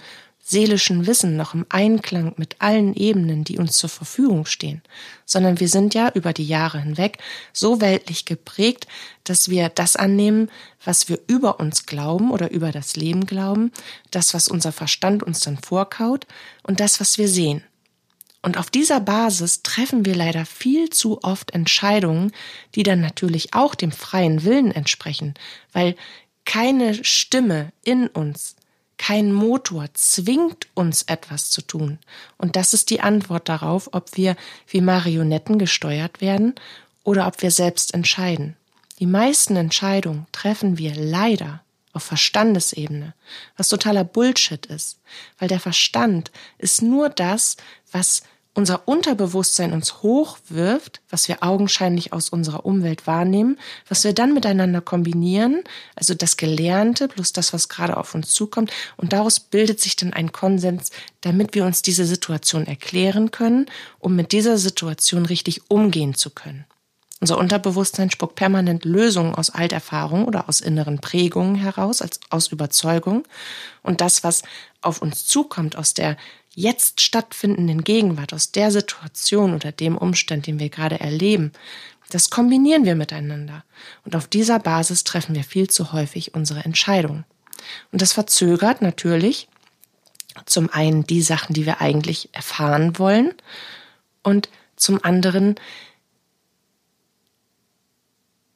seelischen 0.49 1.07
Wissen, 1.07 1.35
noch 1.35 1.53
im 1.53 1.65
Einklang 1.67 2.33
mit 2.37 2.55
allen 2.59 2.93
Ebenen, 2.95 3.43
die 3.43 3.57
uns 3.57 3.75
zur 3.75 3.89
Verfügung 3.89 4.45
stehen, 4.45 4.81
sondern 5.25 5.59
wir 5.59 5.67
sind 5.67 5.93
ja 5.93 6.09
über 6.13 6.31
die 6.31 6.47
Jahre 6.47 6.79
hinweg 6.79 7.17
so 7.51 7.81
weltlich 7.81 8.23
geprägt, 8.23 8.87
dass 9.25 9.49
wir 9.49 9.67
das 9.67 9.97
annehmen, 9.97 10.49
was 10.85 11.09
wir 11.09 11.19
über 11.27 11.59
uns 11.59 11.85
glauben 11.85 12.31
oder 12.31 12.49
über 12.51 12.71
das 12.71 12.95
Leben 12.95 13.25
glauben, 13.25 13.73
das, 14.09 14.33
was 14.33 14.47
unser 14.47 14.71
Verstand 14.71 15.21
uns 15.21 15.41
dann 15.41 15.57
vorkaut 15.57 16.25
und 16.63 16.79
das, 16.79 17.01
was 17.01 17.17
wir 17.17 17.27
sehen. 17.27 17.61
Und 18.41 18.57
auf 18.57 18.69
dieser 18.69 19.01
Basis 19.01 19.63
treffen 19.63 20.05
wir 20.05 20.15
leider 20.15 20.45
viel 20.45 20.89
zu 20.89 21.21
oft 21.23 21.51
Entscheidungen, 21.51 22.31
die 22.75 22.83
dann 22.83 23.01
natürlich 23.01 23.53
auch 23.53 23.75
dem 23.75 23.91
freien 23.91 24.45
Willen 24.45 24.71
entsprechen, 24.71 25.33
weil 25.73 25.97
keine 26.45 27.03
Stimme 27.03 27.73
in 27.83 28.07
uns, 28.07 28.55
kein 28.97 29.31
Motor 29.31 29.87
zwingt 29.93 30.67
uns 30.73 31.03
etwas 31.03 31.49
zu 31.49 31.61
tun. 31.61 31.99
Und 32.37 32.55
das 32.55 32.73
ist 32.73 32.89
die 32.89 33.01
Antwort 33.01 33.47
darauf, 33.47 33.89
ob 33.93 34.17
wir 34.17 34.35
wie 34.67 34.81
Marionetten 34.81 35.59
gesteuert 35.59 36.21
werden 36.21 36.55
oder 37.03 37.27
ob 37.27 37.41
wir 37.41 37.51
selbst 37.51 37.93
entscheiden. 37.93 38.55
Die 38.99 39.05
meisten 39.05 39.55
Entscheidungen 39.55 40.25
treffen 40.31 40.77
wir 40.77 40.95
leider 40.95 41.61
auf 41.93 42.03
Verstandesebene, 42.03 43.13
was 43.55 43.69
totaler 43.69 44.03
Bullshit 44.03 44.65
ist, 44.65 44.99
weil 45.39 45.47
der 45.47 45.59
Verstand 45.59 46.31
ist 46.57 46.81
nur 46.81 47.09
das, 47.09 47.57
was 47.91 48.23
unser 48.57 48.87
Unterbewusstsein 48.87 49.71
uns 49.71 50.01
hochwirft, 50.01 51.01
was 51.11 51.27
wir 51.27 51.43
augenscheinlich 51.43 52.11
aus 52.11 52.29
unserer 52.29 52.65
Umwelt 52.65 53.05
wahrnehmen, 53.05 53.59
was 53.87 54.03
wir 54.03 54.13
dann 54.13 54.33
miteinander 54.33 54.81
kombinieren, 54.81 55.63
also 55.95 56.15
das 56.15 56.37
Gelernte 56.37 57.07
plus 57.07 57.31
das, 57.33 57.53
was 57.53 57.69
gerade 57.69 57.97
auf 57.97 58.15
uns 58.15 58.33
zukommt, 58.33 58.71
und 58.97 59.13
daraus 59.13 59.39
bildet 59.39 59.79
sich 59.79 59.95
dann 59.95 60.11
ein 60.11 60.31
Konsens, 60.31 60.89
damit 61.21 61.53
wir 61.53 61.65
uns 61.65 61.83
diese 61.83 62.05
Situation 62.05 62.65
erklären 62.65 63.29
können, 63.29 63.67
um 63.99 64.15
mit 64.15 64.31
dieser 64.31 64.57
Situation 64.57 65.27
richtig 65.27 65.69
umgehen 65.69 66.15
zu 66.15 66.31
können. 66.31 66.65
Unser 67.19 67.37
Unterbewusstsein 67.37 68.11
spuckt 68.11 68.35
permanent 68.35 68.85
Lösungen 68.85 69.33
aus 69.33 69.49
Alterfahrung 69.49 70.25
oder 70.25 70.49
aus 70.49 70.61
inneren 70.61 70.99
Prägungen 70.99 71.55
heraus, 71.55 72.01
als 72.01 72.19
aus 72.29 72.47
Überzeugung. 72.49 73.23
Und 73.81 74.01
das, 74.01 74.23
was 74.23 74.43
auf 74.87 75.01
uns 75.01 75.25
zukommt, 75.25 75.75
aus 75.75 75.93
der 75.93 76.17
jetzt 76.49 77.01
stattfindenden 77.01 77.83
Gegenwart, 77.83 78.33
aus 78.33 78.51
der 78.51 78.71
Situation 78.71 79.53
oder 79.53 79.71
dem 79.71 79.97
Umstand, 79.97 80.47
den 80.47 80.59
wir 80.59 80.69
gerade 80.69 80.99
erleben, 80.99 81.51
das 82.09 82.29
kombinieren 82.29 82.85
wir 82.85 82.95
miteinander. 82.95 83.63
Und 84.05 84.15
auf 84.15 84.27
dieser 84.27 84.59
Basis 84.59 85.03
treffen 85.03 85.35
wir 85.35 85.43
viel 85.43 85.69
zu 85.69 85.91
häufig 85.91 86.33
unsere 86.33 86.63
Entscheidungen. 86.63 87.25
Und 87.91 88.01
das 88.01 88.13
verzögert 88.13 88.81
natürlich 88.81 89.49
zum 90.45 90.69
einen 90.69 91.05
die 91.05 91.21
Sachen, 91.21 91.53
die 91.53 91.65
wir 91.65 91.81
eigentlich 91.81 92.29
erfahren 92.33 92.97
wollen 92.97 93.33
und 94.23 94.49
zum 94.75 95.03
anderen 95.03 95.55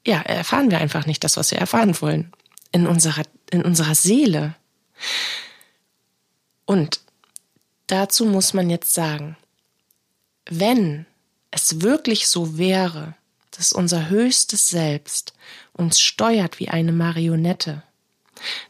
ja, 0.05 0.19
erfahren 0.21 0.71
wir 0.71 0.79
einfach 0.79 1.05
nicht 1.05 1.23
das, 1.23 1.37
was 1.37 1.51
wir 1.51 1.59
erfahren 1.59 1.99
wollen. 2.01 2.31
In 2.71 2.87
unserer, 2.87 3.23
in 3.51 3.63
unserer 3.63 3.95
Seele. 3.95 4.55
Und 6.71 7.01
dazu 7.87 8.23
muss 8.23 8.53
man 8.53 8.69
jetzt 8.69 8.93
sagen, 8.93 9.35
wenn 10.45 11.05
es 11.51 11.81
wirklich 11.81 12.29
so 12.29 12.57
wäre, 12.57 13.13
dass 13.57 13.73
unser 13.73 14.07
höchstes 14.07 14.69
Selbst 14.69 15.33
uns 15.73 15.99
steuert 15.99 16.61
wie 16.61 16.69
eine 16.69 16.93
Marionette, 16.93 17.83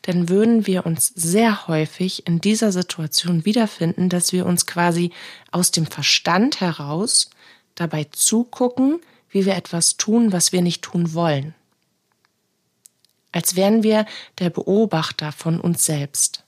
dann 0.02 0.30
würden 0.30 0.66
wir 0.66 0.88
uns 0.88 1.10
sehr 1.10 1.68
häufig 1.68 2.26
in 2.26 2.42
dieser 2.42 2.72
Situation 2.72 3.46
wiederfinden, 3.46 4.10
dass 4.10 4.34
wir 4.34 4.48
uns 4.48 4.66
quasi 4.66 5.12
aus 5.52 5.70
dem 5.70 5.86
Verstand 5.86 6.60
heraus 6.60 7.30
dabei 7.76 8.06
zugucken, 8.06 9.00
wie 9.30 9.46
wir 9.46 9.56
etwas 9.56 9.98
tun, 9.98 10.32
was 10.32 10.52
wir 10.52 10.64
nicht 10.64 10.82
tun 10.82 11.14
wollen. 11.14 11.54
Als 13.32 13.56
wären 13.56 13.84
wir 13.84 14.08
der 14.40 14.50
Beobachter 14.50 15.32
von 15.32 15.62
uns 15.62 15.86
selbst. 15.86 16.44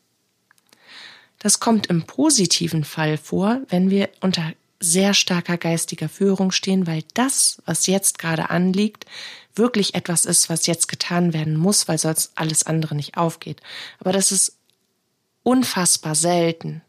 Das 1.43 1.59
kommt 1.59 1.87
im 1.87 2.03
positiven 2.03 2.85
Fall 2.85 3.17
vor, 3.17 3.59
wenn 3.67 3.89
wir 3.89 4.09
unter 4.21 4.53
sehr 4.79 5.13
starker 5.13 5.57
geistiger 5.57 6.09
Führung 6.09 6.51
stehen, 6.51 6.87
weil 6.87 7.03
das, 7.13 7.61
was 7.65 7.85
jetzt 7.85 8.17
gerade 8.17 8.49
anliegt, 8.49 9.05
wirklich 9.53 9.93
etwas 9.93 10.25
ist, 10.25 10.49
was 10.49 10.67
jetzt 10.67 10.87
getan 10.87 11.33
werden 11.33 11.57
muss, 11.57 11.87
weil 11.87 11.97
sonst 11.97 12.31
alles 12.35 12.65
andere 12.65 12.95
nicht 12.95 13.17
aufgeht. 13.17 13.61
Aber 13.99 14.11
das 14.11 14.31
ist 14.31 14.57
unfassbar 15.43 16.15
selten. 16.15 16.81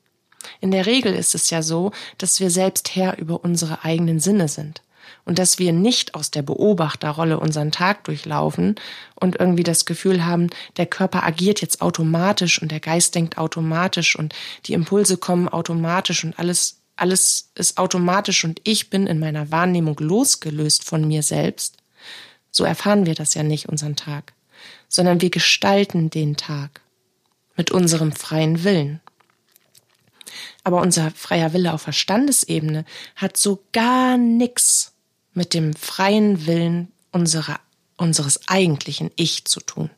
In 0.61 0.71
der 0.71 0.87
Regel 0.87 1.15
ist 1.15 1.35
es 1.35 1.51
ja 1.51 1.63
so, 1.63 1.93
dass 2.19 2.39
wir 2.39 2.51
selbst 2.51 2.95
Herr 2.95 3.19
über 3.19 3.43
unsere 3.43 3.85
eigenen 3.85 4.21
Sinne 4.21 4.49
sind 4.49 4.83
und 5.25 5.39
dass 5.39 5.59
wir 5.59 5.73
nicht 5.73 6.15
aus 6.15 6.31
der 6.31 6.43
Beobachterrolle 6.43 7.39
unseren 7.39 7.73
Tag 7.73 8.05
durchlaufen 8.05 8.77
und 9.15 9.37
irgendwie 9.37 9.63
das 9.63 9.85
Gefühl 9.85 10.25
haben, 10.25 10.51
der 10.77 10.87
Körper 10.87 11.25
agiert 11.25 11.61
jetzt 11.61 11.81
automatisch 11.81 12.61
und 12.61 12.71
der 12.71 12.81
Geist 12.81 13.15
denkt 13.15 13.39
automatisch 13.39 14.17
und 14.17 14.35
die 14.67 14.75
Impulse 14.75 15.17
kommen 15.17 15.49
automatisch 15.49 16.25
und 16.25 16.39
alles 16.39 16.81
alles 16.97 17.51
ist 17.57 17.79
automatisch 17.79 18.45
und 18.45 18.61
ich 18.63 18.89
bin 18.89 19.09
in 19.09 19.19
meiner 19.19 19.51
Wahrnehmung 19.51 19.97
losgelöst 19.99 20.85
von 20.85 21.07
mir 21.07 21.25
selbst. 21.25 21.79
So 22.53 22.65
erfahren 22.65 23.05
wir 23.05 23.17
das 23.17 23.35
ja 23.35 23.43
nicht 23.43 23.69
unseren 23.69 23.97
Tag, 23.97 24.33
sondern 24.89 25.21
wir 25.21 25.31
gestalten 25.31 26.11
den 26.11 26.37
Tag 26.37 26.83
mit 27.57 27.73
unserem 27.73 28.13
freien 28.13 28.63
Willen. 28.63 29.01
Aber 30.63 30.81
unser 30.81 31.11
freier 31.11 31.53
Wille 31.53 31.73
auf 31.73 31.83
Verstandesebene 31.83 32.85
hat 33.17 33.37
so 33.37 33.65
gar 33.73 34.17
nichts 34.17 34.94
mit 35.35 35.55
dem 35.55 35.75
freien 35.75 36.47
Willen 36.47 36.89
unserer, 37.13 37.61
unseres 37.97 38.49
eigentlichen 38.49 39.11
Ich 39.17 39.45
zu 39.45 39.61
tun. 39.61 39.91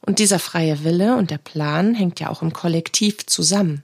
Und 0.00 0.18
dieser 0.18 0.38
freie 0.38 0.84
Wille 0.84 1.16
und 1.16 1.30
der 1.30 1.38
Plan 1.38 1.94
hängt 1.94 2.20
ja 2.20 2.30
auch 2.30 2.42
im 2.42 2.52
Kollektiv 2.52 3.26
zusammen. 3.26 3.82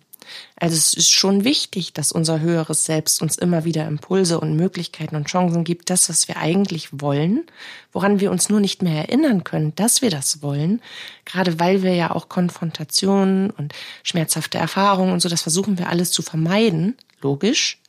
Also 0.56 0.76
es 0.76 0.94
ist 0.94 1.10
schon 1.10 1.44
wichtig, 1.44 1.92
dass 1.92 2.12
unser 2.12 2.40
höheres 2.40 2.84
Selbst 2.84 3.22
uns 3.22 3.36
immer 3.36 3.64
wieder 3.64 3.86
Impulse 3.86 4.38
und 4.40 4.56
Möglichkeiten 4.56 5.16
und 5.16 5.26
Chancen 5.26 5.64
gibt, 5.64 5.90
das, 5.90 6.08
was 6.08 6.28
wir 6.28 6.36
eigentlich 6.36 6.88
wollen, 6.92 7.44
woran 7.92 8.20
wir 8.20 8.30
uns 8.30 8.48
nur 8.48 8.60
nicht 8.60 8.82
mehr 8.82 9.08
erinnern 9.08 9.44
können, 9.44 9.74
dass 9.74 10.00
wir 10.00 10.10
das 10.10 10.42
wollen, 10.42 10.80
gerade 11.24 11.58
weil 11.58 11.82
wir 11.82 11.94
ja 11.94 12.12
auch 12.12 12.28
Konfrontationen 12.28 13.50
und 13.50 13.74
schmerzhafte 14.02 14.58
Erfahrungen 14.58 15.12
und 15.12 15.20
so, 15.20 15.28
das 15.28 15.42
versuchen 15.42 15.78
wir 15.78 15.88
alles 15.88 16.12
zu 16.12 16.22
vermeiden, 16.22 16.96
logisch. 17.20 17.81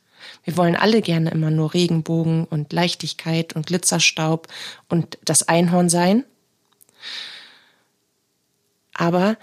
Wir 0.44 0.56
wollen 0.56 0.76
alle 0.76 1.02
gerne 1.02 1.30
immer 1.30 1.50
nur 1.50 1.74
Regenbogen 1.74 2.44
und 2.44 2.72
Leichtigkeit 2.72 3.54
und 3.54 3.66
Glitzerstaub 3.66 4.48
und 4.88 5.18
das 5.24 5.48
Einhorn 5.48 5.88
sein. 5.88 6.24
Aber 8.94 9.36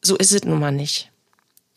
so 0.00 0.16
ist 0.16 0.32
es 0.32 0.44
nun 0.44 0.60
mal 0.60 0.72
nicht. 0.72 1.10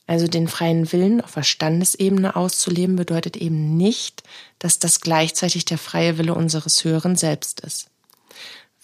Also 0.08 0.28
den 0.28 0.48
freien 0.48 0.90
Willen 0.94 1.20
auf 1.20 1.32
Verstandesebene 1.32 2.38
auszuleben 2.38 2.96
bedeutet 2.96 3.36
eben 3.36 3.76
nicht, 3.76 4.24
dass 4.58 4.80
das 4.80 5.02
gleichzeitig 5.02 5.66
der 5.66 5.78
freie 5.78 6.18
Wille 6.18 6.34
unseres 6.34 6.86
höheren 6.86 7.18
Selbst 7.18 7.60
ist. 7.60 7.90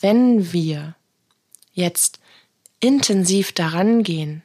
Wenn 0.01 0.51
wir 0.51 0.95
jetzt 1.71 2.19
intensiv 2.81 3.53
daran 3.53 4.03
gehen, 4.03 4.43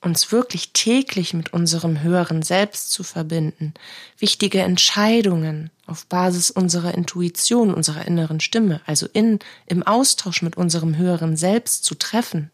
uns 0.00 0.30
wirklich 0.30 0.72
täglich 0.72 1.34
mit 1.34 1.52
unserem 1.52 2.02
höheren 2.02 2.42
Selbst 2.42 2.92
zu 2.92 3.02
verbinden, 3.02 3.74
wichtige 4.18 4.60
Entscheidungen 4.60 5.70
auf 5.86 6.06
Basis 6.06 6.50
unserer 6.50 6.94
Intuition, 6.94 7.74
unserer 7.74 8.06
inneren 8.06 8.40
Stimme, 8.40 8.80
also 8.86 9.08
in, 9.12 9.40
im 9.66 9.82
Austausch 9.82 10.42
mit 10.42 10.56
unserem 10.56 10.96
höheren 10.96 11.36
Selbst 11.36 11.84
zu 11.84 11.96
treffen, 11.96 12.50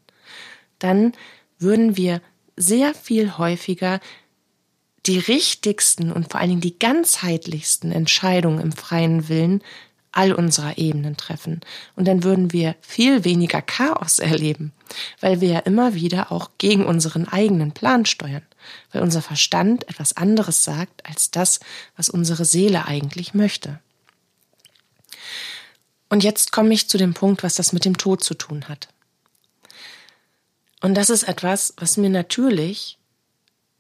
dann 0.79 1.13
würden 1.59 1.97
wir 1.97 2.23
sehr 2.57 2.95
viel 2.95 3.37
häufiger 3.37 4.01
die 5.07 5.19
richtigsten 5.19 6.13
und 6.13 6.31
vor 6.31 6.41
allen 6.41 6.51
Dingen 6.51 6.61
die 6.63 6.79
ganzheitlichsten 6.79 7.93
Entscheidungen 7.93 8.61
im 8.61 8.73
freien 8.73 9.29
Willen 9.29 9.63
all 10.17 10.33
unserer 10.33 10.79
Ebenen 10.79 11.17
treffen. 11.17 11.61
Und 11.97 12.07
dann 12.07 12.25
würden 12.25 12.53
wir 12.53 12.77
viel 12.81 13.25
weniger 13.25 13.63
Chaos 13.63 14.19
erleben, 14.19 14.73
weil 15.21 15.41
wir 15.41 15.49
ja 15.49 15.59
immer 15.61 15.95
wieder 15.95 16.33
auch 16.33 16.51
gegen 16.59 16.87
unseren 16.87 17.29
eigenen 17.29 17.73
Plan 17.73 18.07
steuern, 18.07 18.43
weil 18.93 19.03
unser 19.03 19.23
Verstand 19.23 19.89
etwas 19.89 20.17
anderes 20.17 20.65
sagt 20.65 21.05
als 21.07 21.31
das, 21.31 21.61
was 21.97 22.09
unsere 22.09 22.45
Seele 22.45 22.87
eigentlich 22.87 23.35
möchte. 23.35 23.81
Und 26.09 26.23
jetzt 26.23 26.53
komme 26.53 26.73
ich 26.73 26.89
zu 26.89 26.99
dem 26.99 27.15
Punkt, 27.15 27.43
was 27.43 27.57
das 27.57 27.73
mit 27.73 27.85
dem 27.85 27.97
Tod 27.97 28.23
zu 28.23 28.35
tun 28.35 28.69
hat. 28.69 28.89
Und 30.81 30.95
das 30.95 31.11
ist 31.11 31.23
etwas, 31.25 31.75
was 31.79 31.97
mir 31.97 32.11
natürlich 32.11 32.99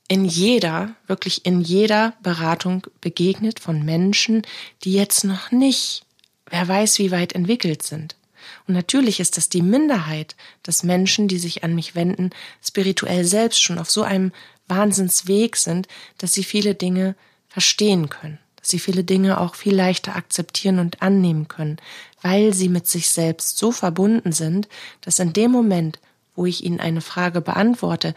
in 0.08 0.24
jeder, 0.24 0.96
wirklich 1.06 1.46
in 1.46 1.60
jeder 1.60 2.14
Beratung 2.22 2.86
begegnet 3.00 3.60
von 3.60 3.84
Menschen, 3.84 4.42
die 4.82 4.92
jetzt 4.92 5.24
noch 5.24 5.50
nicht, 5.50 6.03
wer 6.54 6.68
weiß, 6.68 7.00
wie 7.00 7.10
weit 7.10 7.32
entwickelt 7.32 7.82
sind. 7.82 8.14
Und 8.68 8.74
natürlich 8.74 9.18
ist 9.18 9.36
das 9.36 9.48
die 9.48 9.60
Minderheit 9.60 10.36
des 10.64 10.84
Menschen, 10.84 11.26
die 11.26 11.38
sich 11.38 11.64
an 11.64 11.74
mich 11.74 11.96
wenden, 11.96 12.30
spirituell 12.62 13.24
selbst 13.24 13.60
schon 13.60 13.78
auf 13.78 13.90
so 13.90 14.04
einem 14.04 14.30
Wahnsinnsweg 14.68 15.56
sind, 15.56 15.88
dass 16.16 16.32
sie 16.32 16.44
viele 16.44 16.76
Dinge 16.76 17.16
verstehen 17.48 18.08
können, 18.08 18.38
dass 18.54 18.68
sie 18.68 18.78
viele 18.78 19.02
Dinge 19.02 19.40
auch 19.40 19.56
viel 19.56 19.74
leichter 19.74 20.14
akzeptieren 20.14 20.78
und 20.78 21.02
annehmen 21.02 21.48
können, 21.48 21.78
weil 22.22 22.54
sie 22.54 22.68
mit 22.68 22.86
sich 22.86 23.10
selbst 23.10 23.58
so 23.58 23.72
verbunden 23.72 24.30
sind, 24.30 24.68
dass 25.00 25.18
in 25.18 25.32
dem 25.32 25.50
Moment, 25.50 25.98
wo 26.36 26.46
ich 26.46 26.62
ihnen 26.62 26.78
eine 26.78 27.00
Frage 27.00 27.40
beantworte, 27.40 28.14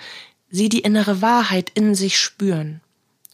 sie 0.52 0.69
die 0.69 0.82
innere 0.82 1.23
Wahrheit 1.23 1.71
in 1.73 1.95
sich 1.95 2.19
spüren 2.19 2.82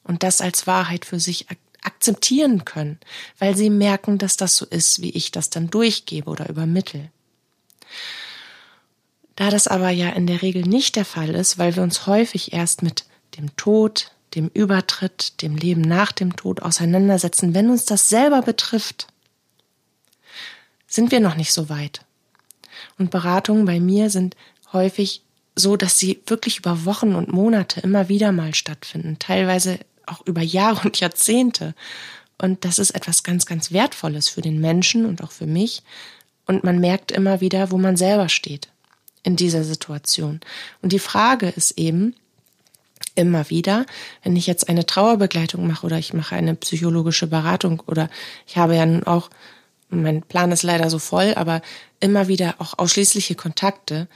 und 0.06 0.24
das 0.24 0.40
als 0.40 0.66
Wahrheit 0.66 1.04
für 1.04 1.20
sich 1.20 1.48
akzeptieren 1.84 2.66
können, 2.66 3.00
weil 3.40 3.56
sie 3.56 3.70
merken, 3.70 4.18
dass 4.18 4.38
das 4.38 4.56
so 4.56 4.66
ist, 4.66 5.02
wie 5.02 5.12
ich 5.12 5.32
das 5.32 5.50
dann 5.50 5.70
durchgebe 5.70 6.30
oder 6.30 6.50
übermittel. 6.50 7.10
Da 9.36 9.50
das 9.50 9.68
aber 9.68 9.90
ja 9.90 10.10
in 10.10 10.28
der 10.28 10.42
Regel 10.42 10.64
nicht 10.64 10.96
der 10.96 11.06
Fall 11.06 11.30
ist, 11.30 11.58
weil 11.58 11.76
wir 11.76 11.84
uns 11.84 12.06
häufig 12.08 12.54
erst 12.54 12.84
mit 12.84 13.06
dem 13.38 13.56
Tod, 13.56 14.12
dem 14.36 14.50
Übertritt, 14.54 15.42
dem 15.42 15.56
Leben 15.56 15.82
nach 15.82 16.12
dem 16.12 16.36
Tod 16.36 16.62
auseinandersetzen, 16.62 17.54
wenn 17.54 17.70
uns 17.70 17.86
das 17.86 18.10
selber 18.10 18.42
betrifft, 18.42 19.08
sind 20.88 21.12
wir 21.12 21.20
noch 21.20 21.36
nicht 21.36 21.52
so 21.52 21.70
weit. 21.70 22.02
Und 23.00 23.12
Beratungen 23.12 23.66
bei 23.66 23.80
mir 23.80 24.10
sind 24.10 24.36
häufig 24.72 25.22
so, 25.56 25.76
dass 25.78 25.98
sie 25.98 26.22
wirklich 26.28 26.60
über 26.60 26.86
Wochen 26.86 27.16
und 27.16 27.32
Monate 27.32 27.82
immer 27.82 28.10
wieder 28.10 28.32
mal 28.32 28.54
stattfinden, 28.54 29.18
teilweise 29.20 29.80
auch 30.08 30.26
über 30.26 30.42
Jahre 30.42 30.82
und 30.86 31.00
Jahrzehnte. 31.00 31.76
Und 32.38 32.66
das 32.66 32.80
ist 32.80 32.92
etwas 32.92 33.24
ganz, 33.24 33.46
ganz 33.46 33.72
Wertvolles 33.72 34.30
für 34.30 34.42
den 34.42 34.60
Menschen 34.60 35.06
und 35.06 35.24
auch 35.24 35.32
für 35.32 35.46
mich. 35.46 35.84
Und 36.46 36.64
man 36.64 36.80
merkt 36.80 37.12
immer 37.12 37.42
wieder, 37.42 37.72
wo 37.72 37.78
man 37.78 37.96
selber 37.96 38.30
steht 38.30 38.70
in 39.24 39.36
dieser 39.36 39.64
Situation. 39.64 40.42
Und 40.82 40.92
die 40.92 41.00
Frage 41.00 41.48
ist 41.48 41.78
eben 41.78 42.16
immer 43.16 43.50
wieder, 43.50 43.86
wenn 44.24 44.36
ich 44.36 44.48
jetzt 44.48 44.70
eine 44.70 44.86
Trauerbegleitung 44.86 45.66
mache 45.68 45.86
oder 45.86 45.98
ich 45.98 46.14
mache 46.14 46.36
eine 46.36 46.56
psychologische 46.56 47.28
Beratung 47.28 47.82
oder 47.86 48.10
ich 48.48 48.58
habe 48.58 48.76
ja 48.76 48.86
nun 48.86 49.04
auch, 49.04 49.30
mein 49.90 50.24
Plan 50.24 50.52
ist 50.52 50.64
leider 50.64 50.90
so 50.90 51.00
voll, 51.00 51.34
aber 51.36 51.62
immer 52.00 52.28
wieder 52.28 52.56
auch 52.58 52.78
ausschließliche 52.78 53.36
Kontakte, 53.36 54.08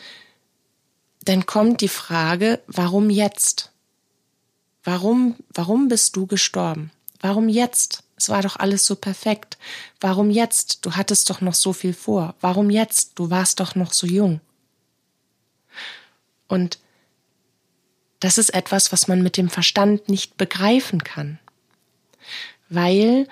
dann 1.24 1.46
kommt 1.46 1.82
die 1.82 1.88
Frage, 1.88 2.62
warum 2.68 3.10
jetzt? 3.10 3.72
Warum, 4.88 5.36
warum 5.50 5.90
bist 5.90 6.16
du 6.16 6.28
gestorben? 6.28 6.92
Warum 7.20 7.50
jetzt? 7.50 8.04
Es 8.16 8.30
war 8.30 8.42
doch 8.42 8.56
alles 8.56 8.86
so 8.86 8.96
perfekt. 8.96 9.58
Warum 10.00 10.30
jetzt? 10.30 10.86
Du 10.86 10.94
hattest 10.94 11.30
doch 11.30 11.42
noch 11.42 11.56
so 11.56 11.74
viel 11.74 11.92
vor. 11.92 12.36
Warum 12.40 12.70
jetzt? 12.70 13.20
Du 13.20 13.30
warst 13.30 13.60
doch 13.60 13.76
noch 13.76 13.92
so 13.92 14.08
jung. 14.08 14.40
Und 16.48 16.80
das 18.22 18.38
ist 18.38 18.54
etwas, 18.54 18.94
was 18.94 19.10
man 19.10 19.22
mit 19.22 19.36
dem 19.36 19.50
Verstand 19.50 20.08
nicht 20.08 20.38
begreifen 20.38 21.04
kann, 21.04 21.38
weil 22.70 23.28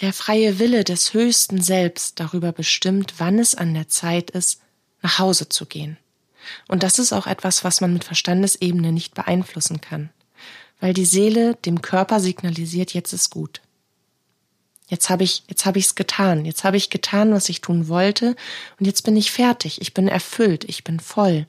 der 0.00 0.12
freie 0.12 0.58
Wille 0.58 0.82
des 0.82 1.14
höchsten 1.14 1.62
Selbst 1.62 2.18
darüber 2.18 2.50
bestimmt, 2.50 3.14
wann 3.18 3.38
es 3.38 3.54
an 3.54 3.72
der 3.72 3.86
Zeit 3.86 4.32
ist, 4.32 4.60
nach 5.00 5.20
Hause 5.20 5.48
zu 5.48 5.64
gehen. 5.64 5.96
Und 6.66 6.82
das 6.82 6.98
ist 6.98 7.12
auch 7.12 7.28
etwas, 7.28 7.62
was 7.62 7.80
man 7.80 7.92
mit 7.92 8.02
Verstandesebene 8.02 8.90
nicht 8.90 9.14
beeinflussen 9.14 9.80
kann, 9.80 10.10
weil 10.84 10.92
die 10.92 11.06
Seele 11.06 11.54
dem 11.64 11.80
Körper 11.80 12.20
signalisiert, 12.20 12.92
jetzt 12.92 13.14
ist 13.14 13.30
gut. 13.30 13.62
Jetzt 14.86 15.08
habe 15.08 15.24
ich, 15.24 15.42
jetzt 15.48 15.64
habe 15.64 15.78
ich 15.78 15.86
es 15.86 15.94
getan. 15.94 16.44
Jetzt 16.44 16.62
habe 16.62 16.76
ich 16.76 16.90
getan, 16.90 17.32
was 17.32 17.48
ich 17.48 17.62
tun 17.62 17.88
wollte. 17.88 18.36
Und 18.78 18.84
jetzt 18.84 19.00
bin 19.00 19.16
ich 19.16 19.32
fertig. 19.32 19.80
Ich 19.80 19.94
bin 19.94 20.08
erfüllt. 20.08 20.64
Ich 20.64 20.84
bin 20.84 21.00
voll. 21.00 21.46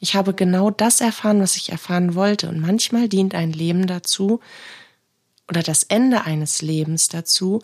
Ich 0.00 0.14
habe 0.14 0.32
genau 0.32 0.70
das 0.70 1.02
erfahren, 1.02 1.42
was 1.42 1.56
ich 1.56 1.70
erfahren 1.70 2.14
wollte. 2.14 2.48
Und 2.48 2.60
manchmal 2.60 3.10
dient 3.10 3.34
ein 3.34 3.52
Leben 3.52 3.86
dazu 3.86 4.40
oder 5.50 5.62
das 5.62 5.82
Ende 5.82 6.22
eines 6.24 6.62
Lebens 6.62 7.08
dazu, 7.08 7.60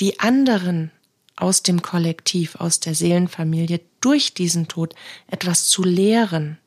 die 0.00 0.20
anderen 0.20 0.90
aus 1.34 1.62
dem 1.62 1.80
Kollektiv, 1.80 2.56
aus 2.56 2.78
der 2.78 2.94
Seelenfamilie 2.94 3.80
durch 4.02 4.34
diesen 4.34 4.68
Tod 4.68 4.94
etwas 5.28 5.64
zu 5.64 5.82
lehren, 5.82 6.58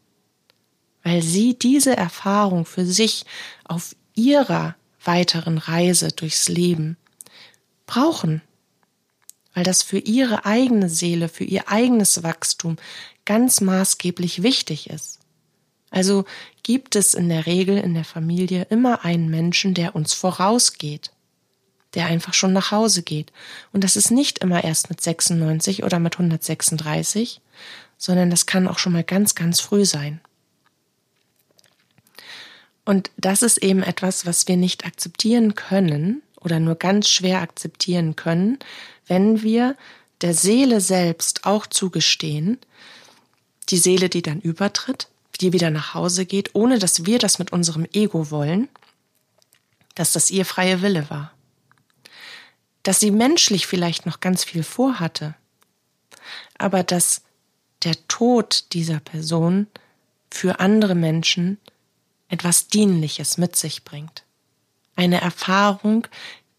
weil 1.04 1.22
sie 1.22 1.58
diese 1.58 1.96
Erfahrung 1.96 2.66
für 2.66 2.86
sich 2.86 3.26
auf 3.64 3.96
ihrer 4.16 4.76
weiteren 5.04 5.58
Reise 5.58 6.10
durchs 6.10 6.48
Leben 6.48 6.98
brauchen, 7.86 8.42
weil 9.54 9.64
das 9.64 9.84
für 9.84 9.98
ihre 9.98 10.46
eigene 10.46 10.90
Seele, 10.90 11.28
für 11.28 11.44
ihr 11.44 11.70
eigenes 11.70 12.24
Wachstum 12.24 12.78
ganz 13.26 13.62
maßgeblich 13.62 14.44
wichtig 14.44 14.90
ist. 14.90 15.20
Also 15.90 16.24
gibt 16.64 16.96
es 16.96 17.14
in 17.14 17.28
der 17.28 17.46
Regel 17.46 17.78
in 17.78 17.94
der 17.94 18.06
Familie 18.06 18.66
immer 18.70 19.04
einen 19.04 19.30
Menschen, 19.30 19.74
der 19.74 19.94
uns 19.94 20.14
vorausgeht, 20.14 21.12
der 21.94 22.06
einfach 22.06 22.34
schon 22.34 22.54
nach 22.54 22.72
Hause 22.72 23.04
geht. 23.04 23.34
Und 23.74 23.84
das 23.84 23.98
ist 23.98 24.10
nicht 24.10 24.40
immer 24.40 24.64
erst 24.64 24.90
mit 24.90 25.02
96 25.02 25.84
oder 25.84 26.00
mit 26.00 26.14
136, 26.16 27.42
sondern 27.98 28.30
das 28.30 28.46
kann 28.46 28.70
auch 28.70 28.80
schon 28.80 28.94
mal 28.94 29.04
ganz, 29.04 29.36
ganz 29.36 29.60
früh 29.60 29.84
sein. 29.84 30.22
Und 32.86 33.12
das 33.18 33.42
ist 33.42 33.58
eben 33.58 33.84
etwas, 33.84 34.26
was 34.26 34.48
wir 34.48 34.58
nicht 34.58 34.86
akzeptieren 34.86 35.56
können 35.56 36.22
oder 36.40 36.60
nur 36.60 36.76
ganz 36.76 37.10
schwer 37.10 37.42
akzeptieren 37.42 38.16
können, 38.16 38.58
wenn 39.08 39.44
wir 39.44 39.76
der 40.22 40.34
Seele 40.34 40.82
selbst 40.82 41.46
auch 41.46 41.68
zugestehen, 41.68 42.58
die 43.70 43.78
Seele, 43.78 44.10
die 44.10 44.22
dann 44.22 44.42
übertritt, 44.42 45.08
die 45.40 45.54
wieder 45.54 45.70
nach 45.70 45.94
Hause 45.94 46.26
geht, 46.26 46.54
ohne 46.54 46.80
dass 46.80 47.06
wir 47.06 47.20
das 47.20 47.40
mit 47.40 47.52
unserem 47.52 47.88
Ego 47.94 48.30
wollen, 48.32 48.68
dass 49.96 50.14
das 50.14 50.32
ihr 50.32 50.46
freie 50.46 50.82
Wille 50.82 51.10
war. 51.10 51.34
Dass 52.84 53.00
sie 53.00 53.12
menschlich 53.12 53.68
vielleicht 53.68 54.06
noch 54.06 54.20
ganz 54.20 54.44
viel 54.44 54.64
vorhatte, 54.64 55.36
aber 56.58 56.84
dass 56.84 57.22
der 57.84 57.96
Tod 58.08 58.66
dieser 58.74 59.00
Person 59.00 59.68
für 60.30 60.60
andere 60.60 60.96
Menschen 60.96 61.58
etwas 62.32 62.68
Dienliches 62.68 63.38
mit 63.38 63.56
sich 63.56 63.84
bringt. 63.84 64.24
Eine 64.96 65.22
Erfahrung, 65.22 66.08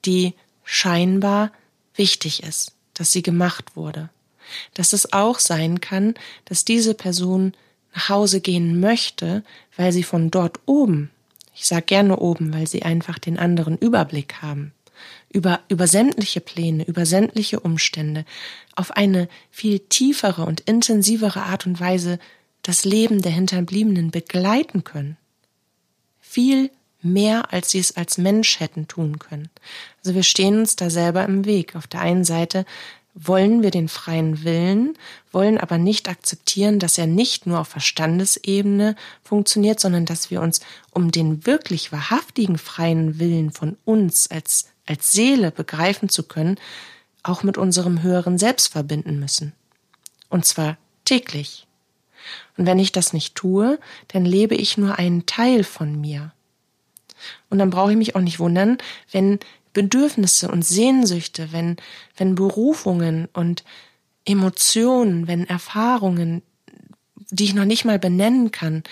die 0.04 0.34
scheinbar 0.64 1.50
wichtig 1.94 2.42
ist, 2.44 2.72
dass 2.94 3.10
sie 3.10 3.22
gemacht 3.22 3.76
wurde 3.76 4.10
dass 4.74 4.92
es 4.92 5.12
auch 5.12 5.38
sein 5.38 5.80
kann, 5.80 6.14
dass 6.44 6.64
diese 6.64 6.94
Person 6.94 7.52
nach 7.94 8.08
Hause 8.08 8.40
gehen 8.40 8.80
möchte, 8.80 9.42
weil 9.76 9.92
sie 9.92 10.02
von 10.02 10.30
dort 10.30 10.60
oben, 10.66 11.10
ich 11.54 11.66
sage 11.66 11.86
gerne 11.86 12.16
oben, 12.16 12.52
weil 12.54 12.66
sie 12.66 12.82
einfach 12.82 13.18
den 13.18 13.38
anderen 13.38 13.76
Überblick 13.76 14.36
haben, 14.40 14.72
über, 15.30 15.60
über 15.68 15.86
sämtliche 15.86 16.40
Pläne, 16.40 16.84
über 16.84 17.04
sämtliche 17.06 17.60
Umstände, 17.60 18.24
auf 18.74 18.92
eine 18.92 19.28
viel 19.50 19.78
tiefere 19.78 20.44
und 20.44 20.60
intensivere 20.60 21.42
Art 21.42 21.66
und 21.66 21.80
Weise 21.80 22.18
das 22.62 22.84
Leben 22.84 23.22
der 23.22 23.32
Hinterbliebenen 23.32 24.10
begleiten 24.10 24.84
können. 24.84 25.16
Viel 26.32 26.70
mehr, 27.02 27.52
als 27.52 27.72
sie 27.72 27.78
es 27.78 27.94
als 27.94 28.16
Mensch 28.16 28.58
hätten 28.58 28.88
tun 28.88 29.18
können. 29.18 29.50
Also 29.98 30.14
wir 30.14 30.22
stehen 30.22 30.60
uns 30.60 30.76
da 30.76 30.88
selber 30.88 31.26
im 31.26 31.44
Weg. 31.44 31.76
Auf 31.76 31.86
der 31.86 32.00
einen 32.00 32.24
Seite 32.24 32.64
wollen 33.12 33.62
wir 33.62 33.70
den 33.70 33.90
freien 33.90 34.44
Willen, 34.44 34.96
wollen 35.30 35.58
aber 35.58 35.76
nicht 35.76 36.08
akzeptieren, 36.08 36.78
dass 36.78 36.96
er 36.96 37.06
nicht 37.06 37.46
nur 37.46 37.60
auf 37.60 37.68
Verstandesebene 37.68 38.96
funktioniert, 39.22 39.78
sondern 39.78 40.06
dass 40.06 40.30
wir 40.30 40.40
uns 40.40 40.60
um 40.90 41.10
den 41.10 41.44
wirklich 41.44 41.92
wahrhaftigen 41.92 42.56
freien 42.56 43.18
Willen 43.18 43.50
von 43.50 43.76
uns 43.84 44.30
als, 44.30 44.70
als 44.86 45.12
Seele 45.12 45.50
begreifen 45.50 46.08
zu 46.08 46.22
können, 46.22 46.56
auch 47.22 47.42
mit 47.42 47.58
unserem 47.58 48.02
höheren 48.02 48.38
Selbst 48.38 48.68
verbinden 48.68 49.20
müssen. 49.20 49.52
Und 50.30 50.46
zwar 50.46 50.78
täglich. 51.04 51.66
Und 52.56 52.66
wenn 52.66 52.78
ich 52.78 52.92
das 52.92 53.12
nicht 53.12 53.34
tue, 53.34 53.78
dann 54.08 54.24
lebe 54.24 54.54
ich 54.54 54.78
nur 54.78 54.98
einen 54.98 55.26
Teil 55.26 55.64
von 55.64 56.00
mir. 56.00 56.32
Und 57.50 57.58
dann 57.58 57.70
brauche 57.70 57.92
ich 57.92 57.98
mich 57.98 58.16
auch 58.16 58.20
nicht 58.20 58.40
wundern, 58.40 58.78
wenn 59.10 59.38
Bedürfnisse 59.72 60.48
und 60.48 60.64
Sehnsüchte, 60.64 61.52
wenn, 61.52 61.76
wenn 62.16 62.34
Berufungen 62.34 63.28
und 63.32 63.64
Emotionen, 64.24 65.26
wenn 65.26 65.46
Erfahrungen, 65.46 66.42
die 67.30 67.44
ich 67.44 67.54
noch 67.54 67.64
nicht 67.64 67.84
mal 67.84 67.98
benennen 67.98 68.50
kann, 68.50 68.82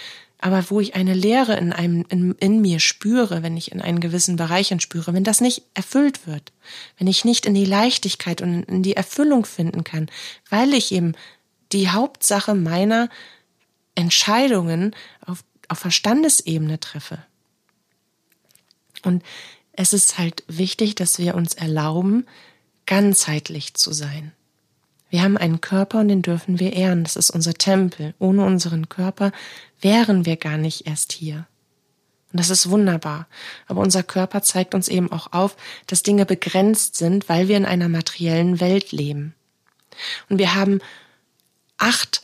aber 0.40 0.70
wo 0.70 0.80
ich 0.80 0.94
eine 0.94 1.12
Leere 1.12 1.56
in 1.56 1.72
einem, 1.72 2.06
in, 2.08 2.34
in 2.40 2.62
mir 2.62 2.80
spüre, 2.80 3.42
wenn 3.42 3.58
ich 3.58 3.72
in 3.72 3.82
einen 3.82 4.00
gewissen 4.00 4.36
Bereichen 4.36 4.80
spüre, 4.80 5.12
wenn 5.12 5.24
das 5.24 5.42
nicht 5.42 5.62
erfüllt 5.74 6.26
wird, 6.26 6.52
wenn 6.96 7.06
ich 7.06 7.26
nicht 7.26 7.44
in 7.44 7.52
die 7.52 7.66
Leichtigkeit 7.66 8.40
und 8.40 8.62
in 8.62 8.82
die 8.82 8.96
Erfüllung 8.96 9.44
finden 9.44 9.84
kann, 9.84 10.10
weil 10.48 10.72
ich 10.72 10.92
eben 10.92 11.12
die 11.72 11.90
Hauptsache 11.90 12.54
meiner 12.54 13.08
Entscheidungen 13.94 14.94
auf, 15.24 15.44
auf 15.68 15.78
Verstandesebene 15.78 16.80
treffe. 16.80 17.18
Und 19.02 19.22
es 19.72 19.92
ist 19.92 20.18
halt 20.18 20.44
wichtig, 20.46 20.94
dass 20.94 21.18
wir 21.18 21.34
uns 21.34 21.54
erlauben, 21.54 22.26
ganzheitlich 22.86 23.74
zu 23.74 23.92
sein. 23.92 24.32
Wir 25.10 25.22
haben 25.22 25.36
einen 25.36 25.60
Körper 25.60 26.00
und 26.00 26.08
den 26.08 26.22
dürfen 26.22 26.60
wir 26.60 26.72
ehren. 26.72 27.02
Das 27.02 27.16
ist 27.16 27.30
unser 27.30 27.54
Tempel. 27.54 28.14
Ohne 28.18 28.44
unseren 28.44 28.88
Körper 28.88 29.32
wären 29.80 30.24
wir 30.24 30.36
gar 30.36 30.56
nicht 30.56 30.86
erst 30.86 31.12
hier. 31.12 31.46
Und 32.32 32.38
das 32.38 32.50
ist 32.50 32.70
wunderbar. 32.70 33.26
Aber 33.66 33.80
unser 33.80 34.04
Körper 34.04 34.42
zeigt 34.42 34.74
uns 34.74 34.86
eben 34.86 35.10
auch 35.10 35.32
auf, 35.32 35.56
dass 35.88 36.04
Dinge 36.04 36.26
begrenzt 36.26 36.94
sind, 36.94 37.28
weil 37.28 37.48
wir 37.48 37.56
in 37.56 37.64
einer 37.64 37.88
materiellen 37.88 38.60
Welt 38.60 38.92
leben. 38.92 39.34
Und 40.28 40.38
wir 40.38 40.54
haben 40.54 40.80
acht, 41.80 42.22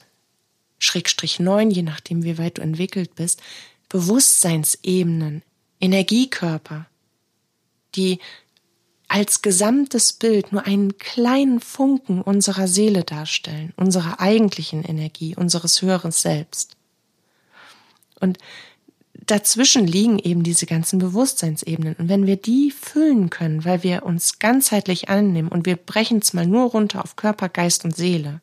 Schrägstrich 0.78 1.40
neun, 1.40 1.70
je 1.70 1.82
nachdem 1.82 2.22
wie 2.22 2.38
weit 2.38 2.58
du 2.58 2.62
entwickelt 2.62 3.14
bist, 3.14 3.42
Bewusstseinsebenen, 3.88 5.42
Energiekörper, 5.80 6.86
die 7.94 8.18
als 9.08 9.42
gesamtes 9.42 10.12
Bild 10.12 10.52
nur 10.52 10.66
einen 10.66 10.98
kleinen 10.98 11.60
Funken 11.60 12.20
unserer 12.20 12.68
Seele 12.68 13.04
darstellen, 13.04 13.72
unserer 13.76 14.20
eigentlichen 14.20 14.84
Energie, 14.84 15.36
unseres 15.36 15.80
höheren 15.80 16.10
Selbst. 16.10 16.76
Und 18.18 18.38
dazwischen 19.14 19.86
liegen 19.86 20.18
eben 20.18 20.42
diese 20.42 20.66
ganzen 20.66 20.98
Bewusstseinsebenen. 20.98 21.94
Und 21.94 22.08
wenn 22.08 22.26
wir 22.26 22.36
die 22.36 22.72
füllen 22.72 23.30
können, 23.30 23.64
weil 23.64 23.82
wir 23.82 24.04
uns 24.04 24.38
ganzheitlich 24.38 25.08
annehmen 25.08 25.48
und 25.48 25.66
wir 25.66 25.76
brechen 25.76 26.18
es 26.18 26.32
mal 26.32 26.46
nur 26.46 26.70
runter 26.70 27.04
auf 27.04 27.16
Körper, 27.16 27.48
Geist 27.48 27.84
und 27.84 27.94
Seele, 27.94 28.40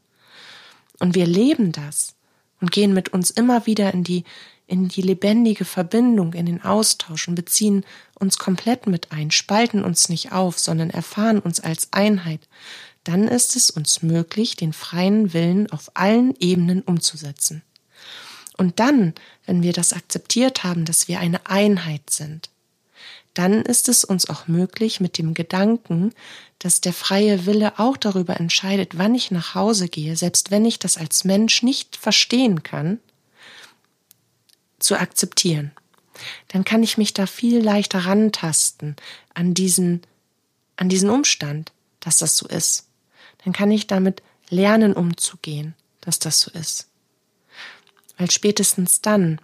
und 1.00 1.16
wir 1.16 1.26
leben 1.26 1.72
das 1.72 2.16
und 2.62 2.72
gehen 2.72 2.94
mit 2.94 3.10
uns 3.10 3.30
immer 3.30 3.66
wieder 3.66 3.94
in 3.94 4.04
die 4.04 4.24
in 4.66 4.88
die 4.88 5.02
lebendige 5.02 5.66
Verbindung, 5.66 6.34
in 6.34 6.46
den 6.46 6.64
Austausch 6.64 7.28
und 7.28 7.36
beziehen 7.36 7.86
uns 8.18 8.38
komplett 8.38 8.88
mit 8.88 9.12
ein, 9.12 9.30
spalten 9.30 9.84
uns 9.84 10.08
nicht 10.08 10.32
auf, 10.32 10.58
sondern 10.58 10.90
erfahren 10.90 11.40
uns 11.40 11.60
als 11.60 11.90
Einheit, 11.92 12.48
dann 13.04 13.28
ist 13.28 13.56
es 13.56 13.70
uns 13.70 14.02
möglich, 14.02 14.56
den 14.56 14.74
freien 14.74 15.34
Willen 15.34 15.70
auf 15.72 15.92
allen 15.96 16.34
Ebenen 16.40 16.82
umzusetzen. 16.82 17.62
Und 18.58 18.80
dann, 18.80 19.14
wenn 19.46 19.64
wir 19.64 19.74
das 19.74 19.94
akzeptiert 19.94 20.64
haben, 20.64 20.86
dass 20.86 21.08
wir 21.08 21.20
eine 21.20 21.46
Einheit 21.48 22.10
sind, 22.10 22.50
dann 23.34 23.64
ist 23.64 23.90
es 23.90 24.06
uns 24.06 24.30
auch 24.30 24.48
möglich, 24.48 25.00
mit 25.00 25.18
dem 25.18 25.34
Gedanken, 25.34 26.14
dass 26.64 26.80
der 26.80 26.94
freie 26.94 27.46
Wille 27.46 27.78
auch 27.78 27.98
darüber 27.98 28.40
entscheidet, 28.40 28.98
wann 28.98 29.14
ich 29.16 29.32
nach 29.32 29.54
Hause 29.54 29.90
gehe, 29.90 30.16
selbst 30.16 30.50
wenn 30.50 30.64
ich 30.64 30.80
das 30.80 30.96
als 30.96 31.26
Mensch 31.26 31.62
nicht 31.62 31.98
verstehen 31.98 32.64
kann, 32.64 33.00
zu 34.80 34.98
akzeptieren. 34.98 35.74
Dann 36.48 36.64
kann 36.64 36.82
ich 36.82 36.98
mich 36.98 37.14
da 37.14 37.26
viel 37.26 37.62
leichter 37.62 38.06
rantasten 38.06 38.96
an 39.34 39.54
diesen, 39.54 40.04
an 40.78 40.88
diesen 40.88 41.10
Umstand, 41.10 41.74
dass 42.00 42.16
das 42.16 42.38
so 42.38 42.48
ist. 42.48 42.88
Dann 43.44 43.52
kann 43.52 43.70
ich 43.70 43.88
damit 43.88 44.24
lernen 44.50 44.94
umzugehen, 44.94 45.76
dass 46.00 46.18
das 46.18 46.40
so 46.40 46.50
ist. 46.52 46.88
Weil 48.18 48.32
spätestens 48.32 49.02
dann, 49.02 49.42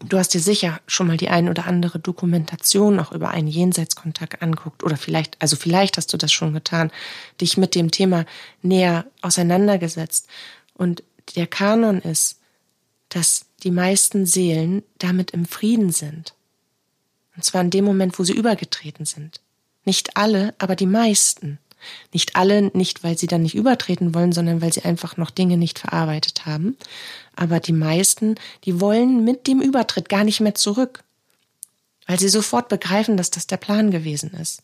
du 0.00 0.18
hast 0.18 0.34
dir 0.34 0.40
sicher 0.40 0.80
schon 0.86 1.06
mal 1.06 1.16
die 1.16 1.28
ein 1.28 1.48
oder 1.48 1.66
andere 1.66 1.98
Dokumentation 1.98 3.00
auch 3.00 3.12
über 3.12 3.30
einen 3.30 3.48
Jenseitskontakt 3.48 4.42
anguckt 4.42 4.82
oder 4.82 4.96
vielleicht, 4.96 5.40
also 5.40 5.56
vielleicht 5.56 5.96
hast 5.96 6.12
du 6.12 6.16
das 6.16 6.32
schon 6.32 6.52
getan, 6.52 6.90
dich 7.40 7.56
mit 7.56 7.74
dem 7.74 7.90
Thema 7.90 8.24
näher 8.62 9.06
auseinandergesetzt. 9.22 10.28
Und 10.74 11.02
der 11.34 11.46
Kanon 11.46 12.00
ist, 12.00 12.40
dass 13.08 13.46
die 13.62 13.70
meisten 13.70 14.26
Seelen 14.26 14.82
damit 14.98 15.30
im 15.30 15.46
Frieden 15.46 15.90
sind. 15.90 16.34
Und 17.34 17.44
zwar 17.44 17.60
in 17.62 17.70
dem 17.70 17.84
Moment, 17.84 18.18
wo 18.18 18.24
sie 18.24 18.32
übergetreten 18.32 19.06
sind. 19.06 19.40
Nicht 19.84 20.16
alle, 20.16 20.54
aber 20.58 20.76
die 20.76 20.86
meisten. 20.86 21.58
Nicht 22.12 22.36
alle, 22.36 22.70
nicht 22.74 23.04
weil 23.04 23.16
sie 23.18 23.26
dann 23.26 23.42
nicht 23.42 23.54
übertreten 23.54 24.14
wollen, 24.14 24.32
sondern 24.32 24.60
weil 24.62 24.72
sie 24.72 24.84
einfach 24.84 25.16
noch 25.16 25.30
Dinge 25.30 25.56
nicht 25.56 25.78
verarbeitet 25.78 26.46
haben. 26.46 26.76
Aber 27.34 27.60
die 27.60 27.72
meisten, 27.72 28.36
die 28.64 28.80
wollen 28.80 29.24
mit 29.24 29.46
dem 29.46 29.60
Übertritt 29.60 30.08
gar 30.08 30.24
nicht 30.24 30.40
mehr 30.40 30.54
zurück. 30.54 31.02
Weil 32.06 32.18
sie 32.18 32.28
sofort 32.28 32.68
begreifen, 32.68 33.16
dass 33.16 33.30
das 33.30 33.46
der 33.46 33.56
Plan 33.56 33.90
gewesen 33.90 34.32
ist. 34.34 34.62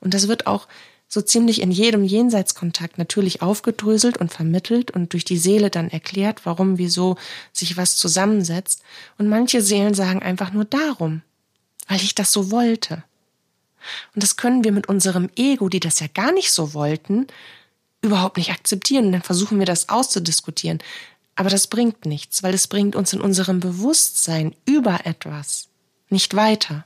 Und 0.00 0.14
das 0.14 0.28
wird 0.28 0.46
auch 0.46 0.66
so 1.12 1.20
ziemlich 1.20 1.60
in 1.60 1.72
jedem 1.72 2.04
Jenseitskontakt 2.04 2.96
natürlich 2.96 3.42
aufgedröselt 3.42 4.16
und 4.18 4.32
vermittelt 4.32 4.92
und 4.92 5.12
durch 5.12 5.24
die 5.24 5.38
Seele 5.38 5.68
dann 5.68 5.90
erklärt, 5.90 6.46
warum, 6.46 6.78
wieso 6.78 7.16
sich 7.52 7.76
was 7.76 7.96
zusammensetzt. 7.96 8.82
Und 9.18 9.28
manche 9.28 9.60
Seelen 9.60 9.94
sagen 9.94 10.22
einfach 10.22 10.52
nur 10.52 10.64
darum, 10.64 11.22
weil 11.88 11.98
ich 11.98 12.14
das 12.14 12.30
so 12.30 12.52
wollte. 12.52 13.02
Und 14.14 14.22
das 14.22 14.36
können 14.36 14.64
wir 14.64 14.72
mit 14.72 14.88
unserem 14.88 15.30
Ego, 15.36 15.68
die 15.68 15.80
das 15.80 16.00
ja 16.00 16.06
gar 16.12 16.32
nicht 16.32 16.52
so 16.52 16.74
wollten, 16.74 17.26
überhaupt 18.02 18.36
nicht 18.36 18.50
akzeptieren. 18.50 19.06
Und 19.06 19.12
dann 19.12 19.22
versuchen 19.22 19.58
wir 19.58 19.66
das 19.66 19.88
auszudiskutieren. 19.88 20.78
Aber 21.36 21.50
das 21.50 21.66
bringt 21.66 22.04
nichts, 22.04 22.42
weil 22.42 22.54
es 22.54 22.68
bringt 22.68 22.96
uns 22.96 23.12
in 23.12 23.20
unserem 23.20 23.60
Bewusstsein 23.60 24.54
über 24.66 25.06
etwas 25.06 25.68
nicht 26.08 26.34
weiter. 26.34 26.84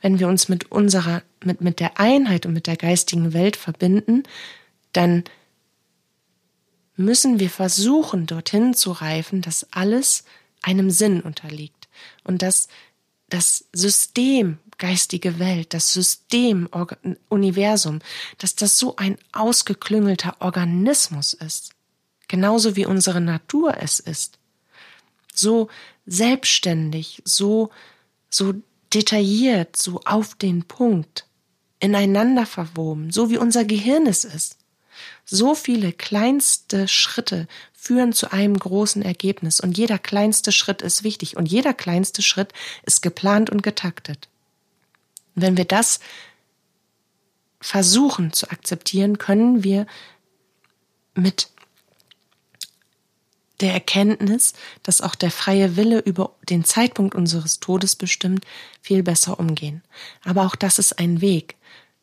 Wenn 0.00 0.18
wir 0.18 0.28
uns 0.28 0.48
mit 0.48 0.70
unserer, 0.70 1.22
mit, 1.44 1.60
mit 1.60 1.80
der 1.80 1.98
Einheit 2.00 2.46
und 2.46 2.52
mit 2.52 2.66
der 2.66 2.76
geistigen 2.76 3.32
Welt 3.32 3.56
verbinden, 3.56 4.24
dann 4.92 5.24
müssen 6.96 7.38
wir 7.38 7.50
versuchen, 7.50 8.26
dorthin 8.26 8.74
zu 8.74 8.92
reifen, 8.92 9.40
dass 9.40 9.66
alles 9.72 10.24
einem 10.62 10.90
Sinn 10.90 11.20
unterliegt 11.20 11.88
und 12.24 12.42
dass 12.42 12.68
das 13.28 13.64
System 13.72 14.58
geistige 14.80 15.38
Welt, 15.38 15.72
das 15.72 15.92
System 15.92 16.68
Universum, 17.28 18.00
dass 18.38 18.56
das 18.56 18.76
so 18.76 18.96
ein 18.96 19.16
ausgeklüngelter 19.32 20.34
Organismus 20.40 21.34
ist, 21.34 21.70
genauso 22.26 22.74
wie 22.74 22.86
unsere 22.86 23.20
Natur 23.20 23.76
es 23.80 24.00
ist, 24.00 24.38
so 25.32 25.68
selbstständig, 26.06 27.22
so 27.24 27.70
so 28.30 28.54
detailliert, 28.92 29.76
so 29.76 30.00
auf 30.04 30.34
den 30.34 30.64
Punkt, 30.64 31.26
ineinander 31.80 32.46
verwoben, 32.46 33.10
so 33.10 33.30
wie 33.30 33.38
unser 33.38 33.64
Gehirn 33.64 34.06
es 34.06 34.24
ist. 34.24 34.58
So 35.24 35.54
viele 35.54 35.92
kleinste 35.92 36.88
Schritte 36.88 37.48
führen 37.72 38.12
zu 38.12 38.32
einem 38.32 38.58
großen 38.58 39.02
Ergebnis 39.02 39.60
und 39.60 39.78
jeder 39.78 39.98
kleinste 39.98 40.52
Schritt 40.52 40.82
ist 40.82 41.04
wichtig 41.04 41.36
und 41.36 41.46
jeder 41.46 41.72
kleinste 41.72 42.22
Schritt 42.22 42.52
ist 42.84 43.00
geplant 43.00 43.48
und 43.50 43.62
getaktet. 43.62 44.29
Und 45.34 45.42
wenn 45.42 45.56
wir 45.56 45.64
das 45.64 46.00
versuchen 47.60 48.32
zu 48.32 48.50
akzeptieren, 48.50 49.18
können 49.18 49.64
wir 49.64 49.86
mit 51.14 51.50
der 53.60 53.72
Erkenntnis, 53.74 54.54
dass 54.82 55.02
auch 55.02 55.14
der 55.14 55.30
freie 55.30 55.76
Wille 55.76 55.98
über 55.98 56.34
den 56.48 56.64
Zeitpunkt 56.64 57.14
unseres 57.14 57.60
Todes 57.60 57.96
bestimmt, 57.96 58.46
viel 58.80 59.02
besser 59.02 59.38
umgehen. 59.38 59.82
Aber 60.24 60.46
auch 60.46 60.56
das 60.56 60.78
ist 60.78 60.98
ein 60.98 61.20
Weg. 61.20 61.56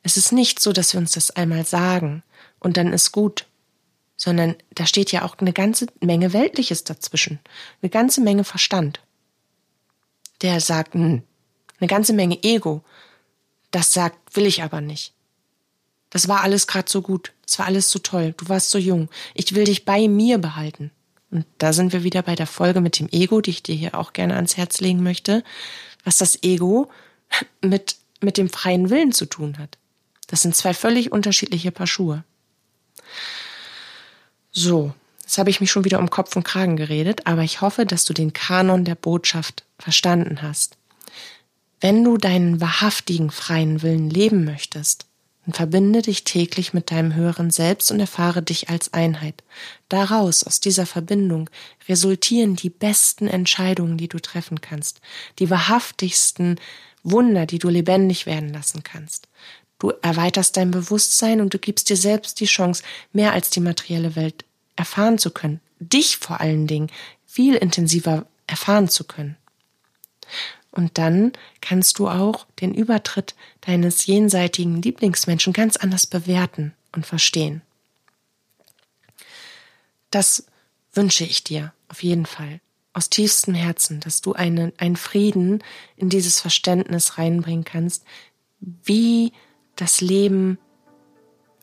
Es 0.04 0.18
ist 0.18 0.32
nicht 0.32 0.60
so, 0.60 0.72
dass 0.72 0.94
wir 0.94 1.00
uns 1.00 1.14
das 1.14 1.32
einmal 1.32 1.66
sagen 1.66 2.24
und 2.60 2.78
dann 2.78 2.94
ist 2.94 3.12
gut, 3.12 3.48
sondern 4.16 4.56
da 4.74 4.86
steht 4.86 5.12
ja 5.12 5.24
auch 5.24 5.38
eine 5.40 5.54
ganze 5.54 5.88
Menge 6.00 6.34
Weltliches 6.34 6.84
dazwischen, 6.84 7.40
eine 7.82 7.90
ganze 7.90 8.22
Menge 8.22 8.44
Verstand. 8.44 9.02
Der 10.42 10.62
sagt, 10.62 10.94
hm, 10.94 11.24
eine 11.80 11.88
ganze 11.88 12.14
Menge 12.14 12.42
Ego, 12.44 12.84
das 13.72 13.94
sagt, 13.94 14.36
will 14.36 14.46
ich 14.46 14.64
aber 14.64 14.82
nicht. 14.82 15.14
Das 16.10 16.28
war 16.28 16.42
alles 16.42 16.68
gerade 16.68 16.90
so 16.90 17.02
gut, 17.02 17.34
es 17.46 17.60
war 17.60 17.66
alles 17.66 17.92
so 17.92 18.00
toll, 18.00 18.34
du 18.38 18.48
warst 18.48 18.70
so 18.70 18.78
jung, 18.78 19.10
ich 19.34 19.54
will 19.56 19.66
dich 19.66 19.86
bei 19.86 20.08
mir 20.08 20.38
behalten. 20.38 20.92
Und 21.30 21.46
da 21.58 21.74
sind 21.74 21.92
wir 21.92 22.04
wieder 22.04 22.22
bei 22.22 22.36
der 22.36 22.48
Folge 22.48 22.80
mit 22.80 23.00
dem 23.00 23.10
Ego, 23.12 23.42
die 23.42 23.50
ich 23.50 23.64
dir 23.64 23.76
hier 23.76 23.96
auch 23.96 24.14
gerne 24.14 24.36
ans 24.36 24.56
Herz 24.56 24.80
legen 24.80 25.04
möchte, 25.04 25.44
was 26.06 26.18
das 26.18 26.42
Ego 26.44 26.90
mit, 27.62 27.98
mit 28.22 28.38
dem 28.38 28.50
freien 28.50 28.90
Willen 28.90 29.12
zu 29.12 29.26
tun 29.26 29.58
hat. 29.58 29.78
Das 30.28 30.42
sind 30.42 30.56
zwei 30.56 30.74
völlig 30.74 31.12
unterschiedliche 31.12 31.72
Paar 31.72 31.88
Schuhe. 31.88 32.24
So, 34.52 34.94
jetzt 35.22 35.38
habe 35.38 35.50
ich 35.50 35.62
mich 35.62 35.72
schon 35.72 35.86
wieder 35.86 36.00
um 36.00 36.10
Kopf 36.10 36.36
und 36.36 36.44
Kragen 36.44 36.78
geredet, 36.78 37.28
aber 37.28 37.44
ich 37.44 37.62
hoffe, 37.62 37.86
dass 37.86 38.06
du 38.06 38.14
den 38.14 38.34
Kanon 38.34 38.86
der 38.86 38.96
Botschaft 38.96 39.66
verstanden 39.78 40.42
hast. 40.42 40.77
Wenn 41.80 42.04
du 42.04 42.18
deinen 42.18 42.60
wahrhaftigen 42.60 43.30
freien 43.30 43.82
Willen 43.82 44.10
leben 44.10 44.46
möchtest, 44.46 45.08
und 45.48 45.56
verbinde 45.56 46.02
dich 46.02 46.26
täglich 46.26 46.74
mit 46.74 46.92
deinem 46.92 47.16
höheren 47.16 47.52
Selbst 47.52 47.90
und 47.90 48.02
erfahre 48.02 48.44
dich 48.44 48.70
als 48.70 48.94
Einheit. 48.94 49.44
Daraus, 49.88 50.44
aus 50.44 50.60
dieser 50.60 50.86
Verbindung, 50.86 51.50
resultieren 51.88 52.58
die 52.58 52.70
besten 52.70 53.28
Entscheidungen, 53.28 53.98
die 53.98 54.10
du 54.10 54.20
treffen 54.20 54.60
kannst, 54.60 55.00
die 55.40 55.50
wahrhaftigsten 55.50 56.60
Wunder, 57.02 57.46
die 57.46 57.60
du 57.60 57.70
lebendig 57.70 58.26
werden 58.26 58.52
lassen 58.52 58.84
kannst. 58.84 59.30
Du 59.80 59.94
erweiterst 60.02 60.58
dein 60.58 60.72
Bewusstsein 60.72 61.40
und 61.40 61.54
du 61.54 61.60
gibst 61.60 61.90
dir 61.90 61.98
selbst 61.98 62.42
die 62.42 62.46
Chance, 62.46 62.84
mehr 63.14 63.32
als 63.32 63.50
die 63.50 63.62
materielle 63.62 64.18
Welt 64.18 64.44
erfahren 64.76 65.18
zu 65.18 65.32
können, 65.32 65.62
dich 65.80 66.18
vor 66.18 66.42
allen 66.42 66.68
Dingen 66.68 66.90
viel 67.26 67.56
intensiver 67.56 68.26
erfahren 68.48 68.90
zu 68.90 69.06
können. 69.06 69.38
Und 70.78 71.00
dann 71.00 71.34
kannst 71.60 71.98
du 71.98 72.08
auch 72.08 72.46
den 72.62 72.72
Übertritt 72.72 73.34
deines 73.62 74.06
jenseitigen 74.06 74.80
Lieblingsmenschen 74.80 75.52
ganz 75.52 75.76
anders 75.76 76.06
bewerten 76.06 76.72
und 76.92 77.04
verstehen. 77.04 77.64
Das 80.12 80.46
wünsche 80.94 81.24
ich 81.24 81.44
dir 81.44 81.74
auf 81.88 82.04
jeden 82.04 82.28
Fall 82.28 82.62
aus 82.94 83.10
tiefstem 83.10 83.56
Herzen, 83.56 84.02
dass 84.02 84.22
du 84.22 84.34
einen, 84.34 84.72
einen 84.78 84.98
Frieden 84.98 85.64
in 85.96 86.10
dieses 86.10 86.40
Verständnis 86.42 87.18
reinbringen 87.18 87.66
kannst, 87.66 88.04
wie 88.60 89.34
das 89.78 90.00
Leben 90.00 90.60